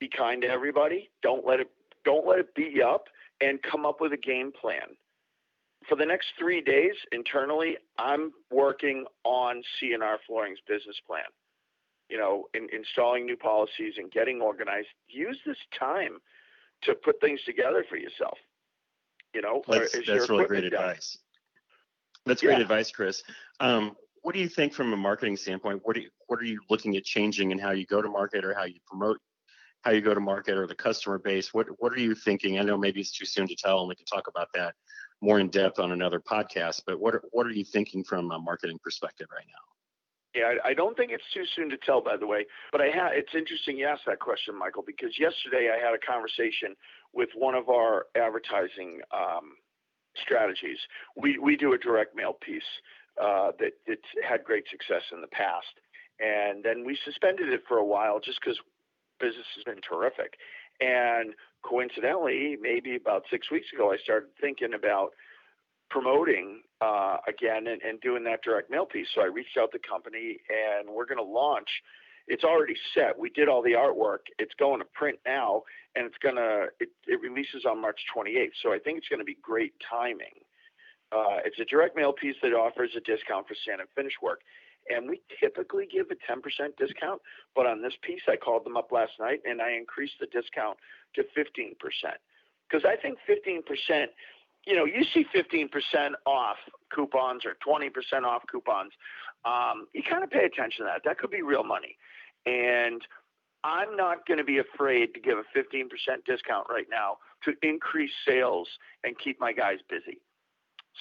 be 0.00 0.08
kind 0.08 0.42
to 0.42 0.48
everybody. 0.48 1.10
Don't 1.22 1.46
let 1.46 1.60
it 1.60 1.70
don't 2.04 2.26
let 2.26 2.38
it 2.38 2.54
beat 2.54 2.72
you 2.72 2.84
up 2.84 3.04
and 3.40 3.60
come 3.62 3.84
up 3.84 4.00
with 4.00 4.12
a 4.12 4.16
game 4.16 4.52
plan. 4.52 4.96
For 5.88 5.96
the 5.96 6.06
next 6.06 6.28
three 6.38 6.60
days 6.60 6.94
internally, 7.12 7.76
I'm 7.98 8.32
working 8.50 9.04
on 9.24 9.62
CNR 9.80 10.18
Flooring's 10.26 10.58
business 10.68 10.96
plan. 11.06 11.24
You 12.08 12.18
know, 12.18 12.44
in, 12.54 12.68
installing 12.72 13.26
new 13.26 13.36
policies 13.36 13.94
and 13.98 14.10
getting 14.12 14.40
organized. 14.40 14.86
Use 15.08 15.38
this 15.44 15.56
time 15.76 16.18
to 16.82 16.94
put 16.94 17.20
things 17.20 17.40
together 17.44 17.84
for 17.88 17.96
yourself. 17.96 18.38
You 19.34 19.42
know, 19.42 19.62
That's, 19.68 19.92
that's 20.06 20.30
really 20.30 20.44
great 20.46 20.64
advice. 20.64 21.18
That's 22.24 22.42
great 22.42 22.58
Yeah. 22.58 22.62
advice, 22.62 22.90
Chris. 22.90 23.22
Um, 23.60 23.96
what 24.26 24.34
do 24.34 24.40
you 24.40 24.48
think 24.48 24.72
from 24.72 24.92
a 24.92 24.96
marketing 24.96 25.36
standpoint? 25.36 25.82
What 25.84 25.94
do 25.94 26.02
you, 26.02 26.10
what 26.26 26.40
are 26.40 26.44
you 26.44 26.58
looking 26.68 26.96
at 26.96 27.04
changing 27.04 27.52
in 27.52 27.60
how 27.60 27.70
you 27.70 27.86
go 27.86 28.02
to 28.02 28.08
market 28.08 28.44
or 28.44 28.54
how 28.54 28.64
you 28.64 28.80
promote 28.84 29.18
how 29.82 29.92
you 29.92 30.00
go 30.00 30.14
to 30.14 30.18
market 30.18 30.58
or 30.58 30.66
the 30.66 30.74
customer 30.74 31.16
base? 31.16 31.54
What 31.54 31.68
what 31.78 31.92
are 31.92 32.00
you 32.00 32.12
thinking? 32.12 32.58
I 32.58 32.62
know 32.62 32.76
maybe 32.76 33.00
it's 33.00 33.12
too 33.12 33.24
soon 33.24 33.46
to 33.46 33.54
tell, 33.54 33.78
and 33.78 33.88
we 33.88 33.94
can 33.94 34.04
talk 34.04 34.26
about 34.26 34.48
that 34.54 34.74
more 35.20 35.38
in 35.38 35.48
depth 35.48 35.78
on 35.78 35.92
another 35.92 36.18
podcast. 36.18 36.82
But 36.84 36.98
what 36.98 37.14
are, 37.14 37.22
what 37.30 37.46
are 37.46 37.52
you 37.52 37.64
thinking 37.64 38.02
from 38.02 38.32
a 38.32 38.38
marketing 38.40 38.80
perspective 38.82 39.28
right 39.30 39.46
now? 39.46 40.40
Yeah, 40.40 40.54
I 40.64 40.74
don't 40.74 40.96
think 40.96 41.12
it's 41.12 41.30
too 41.32 41.44
soon 41.54 41.70
to 41.70 41.76
tell, 41.76 42.00
by 42.00 42.16
the 42.16 42.26
way. 42.26 42.46
But 42.72 42.80
I 42.80 42.86
had 42.86 43.12
it's 43.12 43.32
interesting 43.32 43.76
you 43.76 43.86
asked 43.86 44.06
that 44.08 44.18
question, 44.18 44.58
Michael, 44.58 44.82
because 44.84 45.20
yesterday 45.20 45.70
I 45.72 45.78
had 45.78 45.94
a 45.94 46.04
conversation 46.04 46.74
with 47.12 47.28
one 47.36 47.54
of 47.54 47.68
our 47.68 48.06
advertising 48.16 49.02
um, 49.14 49.52
strategies. 50.16 50.78
We 51.16 51.38
we 51.38 51.56
do 51.56 51.74
a 51.74 51.78
direct 51.78 52.16
mail 52.16 52.36
piece 52.44 52.66
uh, 53.20 53.52
that 53.58 53.72
it's 53.86 54.08
had 54.26 54.44
great 54.44 54.64
success 54.70 55.02
in 55.12 55.20
the 55.20 55.28
past, 55.28 55.74
and 56.20 56.64
then 56.64 56.84
we 56.84 56.98
suspended 57.04 57.48
it 57.48 57.62
for 57.68 57.78
a 57.78 57.84
while 57.84 58.20
just 58.20 58.40
because 58.40 58.58
business 59.20 59.46
has 59.54 59.64
been 59.64 59.80
terrific. 59.80 60.34
And 60.80 61.32
coincidentally, 61.62 62.56
maybe 62.60 62.96
about 62.96 63.24
six 63.30 63.50
weeks 63.50 63.66
ago, 63.72 63.92
I 63.92 63.96
started 63.98 64.28
thinking 64.40 64.74
about 64.74 65.10
promoting 65.90 66.62
uh, 66.80 67.18
again 67.28 67.66
and, 67.68 67.80
and 67.82 68.00
doing 68.00 68.24
that 68.24 68.42
direct 68.42 68.70
mail 68.70 68.86
piece. 68.86 69.08
So 69.14 69.22
I 69.22 69.26
reached 69.26 69.56
out 69.58 69.72
to 69.72 69.78
the 69.78 69.88
company 69.88 70.38
and 70.48 70.88
we're 70.88 71.06
going 71.06 71.18
to 71.18 71.24
launch. 71.24 71.68
It's 72.28 72.44
already 72.44 72.74
set. 72.92 73.18
We 73.18 73.30
did 73.30 73.48
all 73.48 73.62
the 73.62 73.72
artwork. 73.72 74.26
It's 74.38 74.54
going 74.58 74.80
to 74.80 74.86
print 74.94 75.18
now 75.24 75.62
and 75.94 76.06
it's 76.06 76.18
going 76.18 76.34
to, 76.34 76.66
it, 76.80 76.88
it 77.06 77.20
releases 77.20 77.64
on 77.64 77.80
March 77.80 78.00
28th. 78.14 78.50
So 78.62 78.72
I 78.72 78.78
think 78.78 78.98
it's 78.98 79.08
going 79.08 79.20
to 79.20 79.24
be 79.24 79.38
great 79.42 79.74
timing. 79.88 80.42
Uh, 81.16 81.38
it's 81.44 81.58
a 81.58 81.64
direct 81.64 81.96
mail 81.96 82.12
piece 82.12 82.36
that 82.42 82.52
offers 82.52 82.90
a 82.96 83.00
discount 83.00 83.48
for 83.48 83.54
sand 83.64 83.80
and 83.80 83.88
finish 83.94 84.12
work. 84.22 84.40
And 84.88 85.08
we 85.08 85.20
typically 85.40 85.88
give 85.90 86.06
a 86.10 86.32
10% 86.32 86.40
discount, 86.76 87.20
but 87.54 87.66
on 87.66 87.82
this 87.82 87.94
piece, 88.02 88.20
I 88.28 88.36
called 88.36 88.64
them 88.64 88.76
up 88.76 88.92
last 88.92 89.12
night 89.18 89.40
and 89.44 89.60
I 89.60 89.72
increased 89.72 90.14
the 90.20 90.26
discount 90.26 90.78
to 91.14 91.22
15%. 91.36 91.74
Because 92.68 92.84
I 92.84 92.96
think 93.00 93.18
15%, 93.28 94.06
you 94.66 94.76
know, 94.76 94.84
you 94.84 95.04
see 95.14 95.24
15% 95.34 96.12
off 96.26 96.56
coupons 96.94 97.42
or 97.44 97.56
20% 97.66 97.90
off 98.24 98.42
coupons, 98.50 98.92
um, 99.44 99.86
you 99.92 100.02
kind 100.08 100.22
of 100.22 100.30
pay 100.30 100.44
attention 100.44 100.84
to 100.84 100.92
that. 100.92 101.02
That 101.04 101.18
could 101.18 101.30
be 101.30 101.42
real 101.42 101.64
money. 101.64 101.96
And 102.44 103.02
I'm 103.64 103.96
not 103.96 104.26
going 104.26 104.38
to 104.38 104.44
be 104.44 104.58
afraid 104.58 105.14
to 105.14 105.20
give 105.20 105.38
a 105.38 105.58
15% 105.58 105.88
discount 106.26 106.66
right 106.70 106.86
now 106.90 107.18
to 107.44 107.54
increase 107.62 108.12
sales 108.26 108.68
and 109.02 109.18
keep 109.18 109.40
my 109.40 109.52
guys 109.52 109.78
busy. 109.88 110.20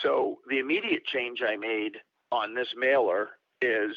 So 0.03 0.39
the 0.49 0.59
immediate 0.59 1.05
change 1.05 1.39
I 1.41 1.55
made 1.55 1.97
on 2.31 2.53
this 2.53 2.67
mailer 2.77 3.29
is 3.61 3.95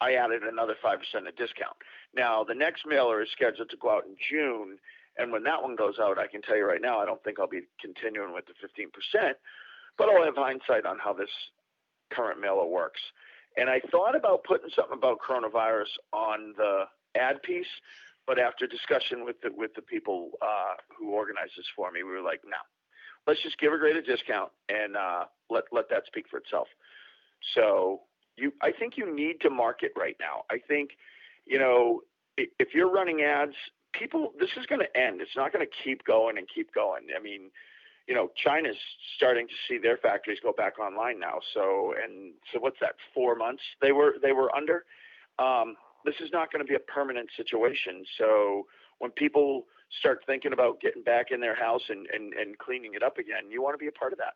I 0.00 0.14
added 0.14 0.42
another 0.42 0.74
5% 0.82 0.94
of 0.96 1.36
discount. 1.36 1.76
Now, 2.14 2.44
the 2.44 2.54
next 2.54 2.86
mailer 2.86 3.22
is 3.22 3.28
scheduled 3.32 3.70
to 3.70 3.76
go 3.76 3.90
out 3.90 4.04
in 4.06 4.16
June. 4.30 4.78
And 5.18 5.32
when 5.32 5.42
that 5.44 5.62
one 5.62 5.76
goes 5.76 5.96
out, 6.00 6.18
I 6.18 6.26
can 6.26 6.40
tell 6.40 6.56
you 6.56 6.66
right 6.66 6.80
now, 6.80 7.00
I 7.00 7.04
don't 7.04 7.22
think 7.22 7.38
I'll 7.38 7.48
be 7.48 7.66
continuing 7.80 8.32
with 8.32 8.44
the 8.46 8.54
15%, 8.62 9.32
but 9.98 10.08
I'll 10.08 10.24
have 10.24 10.36
hindsight 10.36 10.86
on 10.86 10.98
how 10.98 11.12
this 11.12 11.30
current 12.10 12.40
mailer 12.40 12.66
works. 12.66 13.00
And 13.56 13.68
I 13.68 13.80
thought 13.90 14.16
about 14.16 14.44
putting 14.44 14.70
something 14.74 14.96
about 14.96 15.18
coronavirus 15.20 15.90
on 16.12 16.54
the 16.56 16.84
ad 17.16 17.42
piece, 17.42 17.66
but 18.26 18.38
after 18.38 18.66
discussion 18.66 19.24
with 19.24 19.40
the 19.42 19.50
with 19.52 19.74
the 19.74 19.82
people 19.82 20.30
uh, 20.40 20.78
who 20.96 21.10
organized 21.10 21.52
this 21.56 21.66
for 21.74 21.90
me, 21.90 22.04
we 22.04 22.10
were 22.10 22.22
like, 22.22 22.40
no, 22.44 22.56
let's 23.30 23.42
just 23.44 23.58
give 23.58 23.72
a 23.72 23.78
greater 23.78 24.02
discount 24.02 24.50
and 24.68 24.96
uh, 24.96 25.24
let 25.50 25.64
let 25.70 25.88
that 25.88 26.02
speak 26.06 26.26
for 26.28 26.38
itself. 26.38 26.66
So 27.54 28.00
you, 28.36 28.52
I 28.60 28.72
think 28.76 28.94
you 28.96 29.14
need 29.14 29.40
to 29.42 29.50
market 29.50 29.92
right 29.96 30.16
now. 30.18 30.42
I 30.50 30.58
think, 30.66 30.90
you 31.46 31.58
know, 31.58 32.00
if 32.36 32.74
you're 32.74 32.90
running 32.90 33.22
ads, 33.22 33.54
people, 33.92 34.32
this 34.40 34.50
is 34.58 34.66
going 34.66 34.80
to 34.80 35.00
end. 35.00 35.20
It's 35.20 35.36
not 35.36 35.52
going 35.52 35.64
to 35.64 35.72
keep 35.84 36.04
going 36.04 36.38
and 36.38 36.46
keep 36.52 36.74
going. 36.74 37.02
I 37.16 37.22
mean, 37.22 37.50
you 38.08 38.14
know, 38.16 38.30
China's 38.42 38.76
starting 39.16 39.46
to 39.46 39.54
see 39.68 39.78
their 39.78 39.96
factories 39.98 40.38
go 40.42 40.52
back 40.52 40.80
online 40.80 41.20
now. 41.20 41.38
So, 41.54 41.94
and 42.02 42.32
so 42.52 42.58
what's 42.58 42.78
that? 42.80 42.94
Four 43.14 43.36
months 43.36 43.62
they 43.80 43.92
were 43.92 44.14
they 44.20 44.32
were 44.32 44.52
under. 44.56 44.84
Um, 45.38 45.76
this 46.04 46.16
is 46.20 46.30
not 46.32 46.50
going 46.50 46.64
to 46.64 46.68
be 46.68 46.74
a 46.74 46.80
permanent 46.92 47.28
situation. 47.36 48.04
So 48.18 48.66
when 48.98 49.12
people 49.12 49.66
start 49.98 50.20
thinking 50.26 50.52
about 50.52 50.80
getting 50.80 51.02
back 51.02 51.30
in 51.30 51.40
their 51.40 51.54
house 51.54 51.82
and, 51.88 52.06
and, 52.14 52.32
and 52.34 52.58
cleaning 52.58 52.94
it 52.94 53.02
up 53.02 53.18
again, 53.18 53.50
you 53.50 53.62
want 53.62 53.74
to 53.74 53.78
be 53.78 53.88
a 53.88 53.92
part 53.92 54.12
of 54.12 54.18
that. 54.18 54.34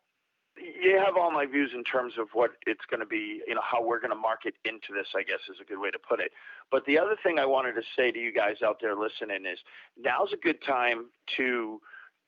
You 0.56 1.02
have 1.04 1.16
all 1.16 1.32
my 1.32 1.46
views 1.46 1.72
in 1.74 1.82
terms 1.82 2.14
of 2.18 2.28
what 2.32 2.52
it's 2.64 2.84
going 2.88 3.00
to 3.00 3.06
be, 3.06 3.42
you 3.46 3.54
know, 3.56 3.60
how 3.68 3.84
we're 3.84 3.98
going 3.98 4.10
to 4.10 4.16
market 4.16 4.54
into 4.64 4.94
this, 4.94 5.08
I 5.16 5.22
guess 5.24 5.40
is 5.50 5.56
a 5.60 5.64
good 5.64 5.80
way 5.80 5.90
to 5.90 5.98
put 5.98 6.20
it. 6.20 6.30
But 6.70 6.84
the 6.86 6.96
other 6.98 7.16
thing 7.22 7.40
I 7.40 7.46
wanted 7.46 7.72
to 7.72 7.82
say 7.96 8.12
to 8.12 8.18
you 8.18 8.32
guys 8.32 8.62
out 8.64 8.78
there 8.80 8.94
listening 8.94 9.46
is 9.50 9.58
now's 9.98 10.32
a 10.32 10.36
good 10.36 10.62
time 10.64 11.06
to 11.36 11.80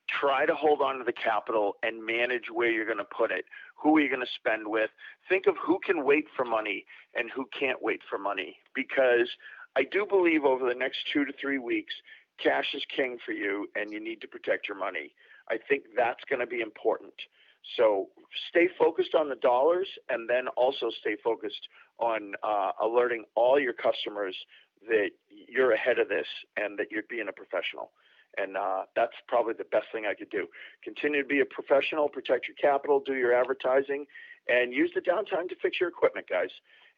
try 0.09 0.47
to 0.47 0.54
hold 0.54 0.80
on 0.80 0.99
to 0.99 1.04
the 1.04 1.12
capital 1.12 1.76
and 1.83 2.04
manage 2.04 2.45
where 2.52 2.71
you're 2.71 2.85
going 2.85 2.99
to 2.99 3.04
put 3.04 3.30
it. 3.30 3.45
Who 3.80 3.97
are 3.97 4.00
you 4.00 4.09
going 4.09 4.21
to 4.21 4.33
spend 4.35 4.66
with? 4.66 4.90
Think 5.28 5.47
of 5.47 5.54
who 5.64 5.78
can 5.85 6.04
wait 6.04 6.26
for 6.37 6.45
money 6.45 6.85
and 7.14 7.30
who 7.35 7.47
can't 7.59 7.83
wait 7.83 8.00
for 8.09 8.18
money. 8.18 8.56
Because 8.75 9.28
I 9.76 9.85
do 9.85 10.06
believe 10.06 10.45
over 10.45 10.68
the 10.68 10.75
next 10.75 10.99
two 11.12 11.25
to 11.25 11.33
three 11.40 11.59
weeks, 11.59 11.95
cash 12.43 12.75
is 12.75 12.83
king 12.95 13.19
for 13.25 13.33
you 13.33 13.69
and 13.75 13.90
you 13.90 14.00
need 14.00 14.21
to 14.21 14.28
protect 14.28 14.69
your 14.69 14.78
money. 14.78 15.14
I 15.49 15.59
think 15.69 15.85
that's 15.97 16.23
going 16.28 16.40
to 16.40 16.47
be 16.47 16.61
important. 16.61 17.14
So 17.76 18.09
stay 18.49 18.69
focused 18.78 19.14
on 19.14 19.28
the 19.28 19.37
dollars 19.37 19.88
and 20.09 20.28
then 20.28 20.49
also 20.57 20.90
stay 21.00 21.16
focused 21.23 21.69
on 21.99 22.35
uh, 22.43 22.73
alerting 22.83 23.25
all 23.35 23.59
your 23.59 23.73
customers 23.73 24.37
that 24.88 25.11
you're 25.28 25.73
ahead 25.73 25.99
of 25.99 26.09
this 26.09 26.26
and 26.57 26.78
that 26.78 26.90
you're 26.90 27.09
being 27.09 27.28
a 27.28 27.33
professional. 27.33 27.90
And 28.37 28.57
uh, 28.57 28.83
that's 28.95 29.14
probably 29.26 29.55
the 29.55 29.64
best 29.64 29.87
thing 29.93 30.05
I 30.07 30.14
could 30.14 30.31
do. 30.31 30.47
Continue 30.85 31.23
to 31.23 31.28
be 31.28 31.40
a 31.40 31.47
professional, 31.47 32.09
protect 32.09 32.47
your 32.47 32.57
capital, 32.61 33.02
do 33.05 33.14
your 33.14 33.33
advertising, 33.33 34.05
and 34.47 34.73
use 34.73 34.90
the 34.95 35.00
downtime 35.00 35.49
to 35.49 35.57
fix 35.61 35.81
your 35.81 35.88
equipment, 35.88 36.26
guys. 36.28 36.50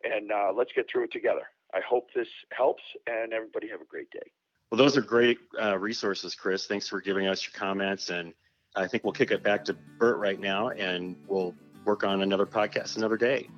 And 0.02 0.32
uh, 0.32 0.52
let's 0.54 0.70
get 0.74 0.86
through 0.90 1.04
it 1.04 1.12
together. 1.12 1.48
I 1.72 1.80
hope 1.86 2.08
this 2.14 2.28
helps, 2.50 2.82
and 3.06 3.32
everybody 3.32 3.68
have 3.68 3.80
a 3.80 3.84
great 3.84 4.10
day. 4.10 4.32
Well, 4.70 4.78
those 4.78 4.96
are 4.96 5.02
great 5.02 5.38
uh, 5.60 5.78
resources, 5.78 6.34
Chris. 6.34 6.66
Thanks 6.66 6.88
for 6.88 7.00
giving 7.00 7.26
us 7.26 7.46
your 7.46 7.52
comments. 7.54 8.10
And 8.10 8.34
I 8.76 8.86
think 8.86 9.02
we'll 9.02 9.14
kick 9.14 9.30
it 9.30 9.42
back 9.42 9.64
to 9.66 9.76
Bert 9.98 10.18
right 10.18 10.38
now, 10.38 10.68
and 10.70 11.16
we'll 11.26 11.54
work 11.84 12.04
on 12.04 12.20
another 12.20 12.44
podcast 12.44 12.96
another 12.98 13.16
day. 13.16 13.48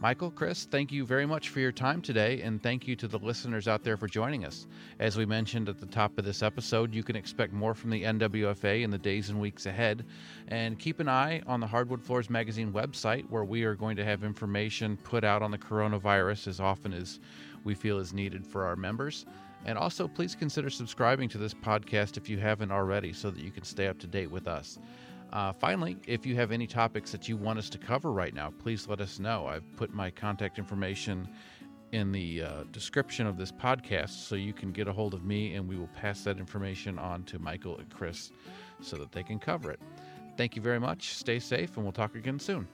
Michael, 0.00 0.30
Chris, 0.30 0.64
thank 0.64 0.92
you 0.92 1.06
very 1.06 1.24
much 1.24 1.50
for 1.50 1.60
your 1.60 1.72
time 1.72 2.02
today, 2.02 2.42
and 2.42 2.62
thank 2.62 2.86
you 2.86 2.96
to 2.96 3.08
the 3.08 3.18
listeners 3.18 3.68
out 3.68 3.84
there 3.84 3.96
for 3.96 4.06
joining 4.06 4.44
us. 4.44 4.66
As 4.98 5.16
we 5.16 5.24
mentioned 5.24 5.68
at 5.68 5.78
the 5.78 5.86
top 5.86 6.18
of 6.18 6.24
this 6.24 6.42
episode, 6.42 6.94
you 6.94 7.02
can 7.02 7.16
expect 7.16 7.52
more 7.52 7.74
from 7.74 7.90
the 7.90 8.02
NWFA 8.02 8.82
in 8.82 8.90
the 8.90 8.98
days 8.98 9.30
and 9.30 9.40
weeks 9.40 9.66
ahead. 9.66 10.04
And 10.48 10.78
keep 10.78 11.00
an 11.00 11.08
eye 11.08 11.42
on 11.46 11.60
the 11.60 11.66
Hardwood 11.66 12.02
Floors 12.02 12.28
Magazine 12.28 12.72
website, 12.72 13.28
where 13.30 13.44
we 13.44 13.64
are 13.64 13.74
going 13.74 13.96
to 13.96 14.04
have 14.04 14.24
information 14.24 14.98
put 15.04 15.22
out 15.22 15.42
on 15.42 15.50
the 15.50 15.58
coronavirus 15.58 16.48
as 16.48 16.60
often 16.60 16.92
as 16.92 17.20
we 17.62 17.74
feel 17.74 17.98
is 17.98 18.12
needed 18.12 18.46
for 18.46 18.66
our 18.66 18.76
members. 18.76 19.24
And 19.64 19.78
also, 19.78 20.06
please 20.06 20.34
consider 20.34 20.70
subscribing 20.70 21.28
to 21.30 21.38
this 21.38 21.54
podcast 21.54 22.16
if 22.16 22.28
you 22.28 22.38
haven't 22.38 22.70
already 22.70 23.12
so 23.12 23.30
that 23.30 23.42
you 23.42 23.50
can 23.50 23.64
stay 23.64 23.88
up 23.88 23.98
to 24.00 24.06
date 24.06 24.30
with 24.30 24.46
us. 24.46 24.78
Uh, 25.32 25.52
finally, 25.52 25.96
if 26.06 26.24
you 26.24 26.36
have 26.36 26.52
any 26.52 26.66
topics 26.66 27.10
that 27.10 27.28
you 27.28 27.36
want 27.36 27.58
us 27.58 27.68
to 27.70 27.78
cover 27.78 28.12
right 28.12 28.34
now, 28.34 28.52
please 28.62 28.86
let 28.86 29.00
us 29.00 29.18
know. 29.18 29.46
I've 29.46 29.64
put 29.76 29.92
my 29.92 30.10
contact 30.10 30.58
information 30.58 31.28
in 31.92 32.12
the 32.12 32.42
uh, 32.42 32.64
description 32.72 33.26
of 33.26 33.36
this 33.36 33.50
podcast 33.52 34.10
so 34.10 34.34
you 34.34 34.52
can 34.52 34.70
get 34.72 34.86
a 34.86 34.92
hold 34.92 35.14
of 35.14 35.24
me 35.24 35.54
and 35.54 35.68
we 35.68 35.76
will 35.76 35.88
pass 35.88 36.22
that 36.24 36.38
information 36.38 36.98
on 36.98 37.24
to 37.24 37.38
Michael 37.38 37.78
and 37.78 37.88
Chris 37.88 38.32
so 38.80 38.96
that 38.96 39.12
they 39.12 39.22
can 39.22 39.38
cover 39.38 39.70
it. 39.70 39.80
Thank 40.36 40.56
you 40.56 40.62
very 40.62 40.80
much. 40.80 41.14
Stay 41.14 41.38
safe 41.38 41.76
and 41.76 41.84
we'll 41.84 41.92
talk 41.92 42.16
again 42.16 42.38
soon. 42.38 42.66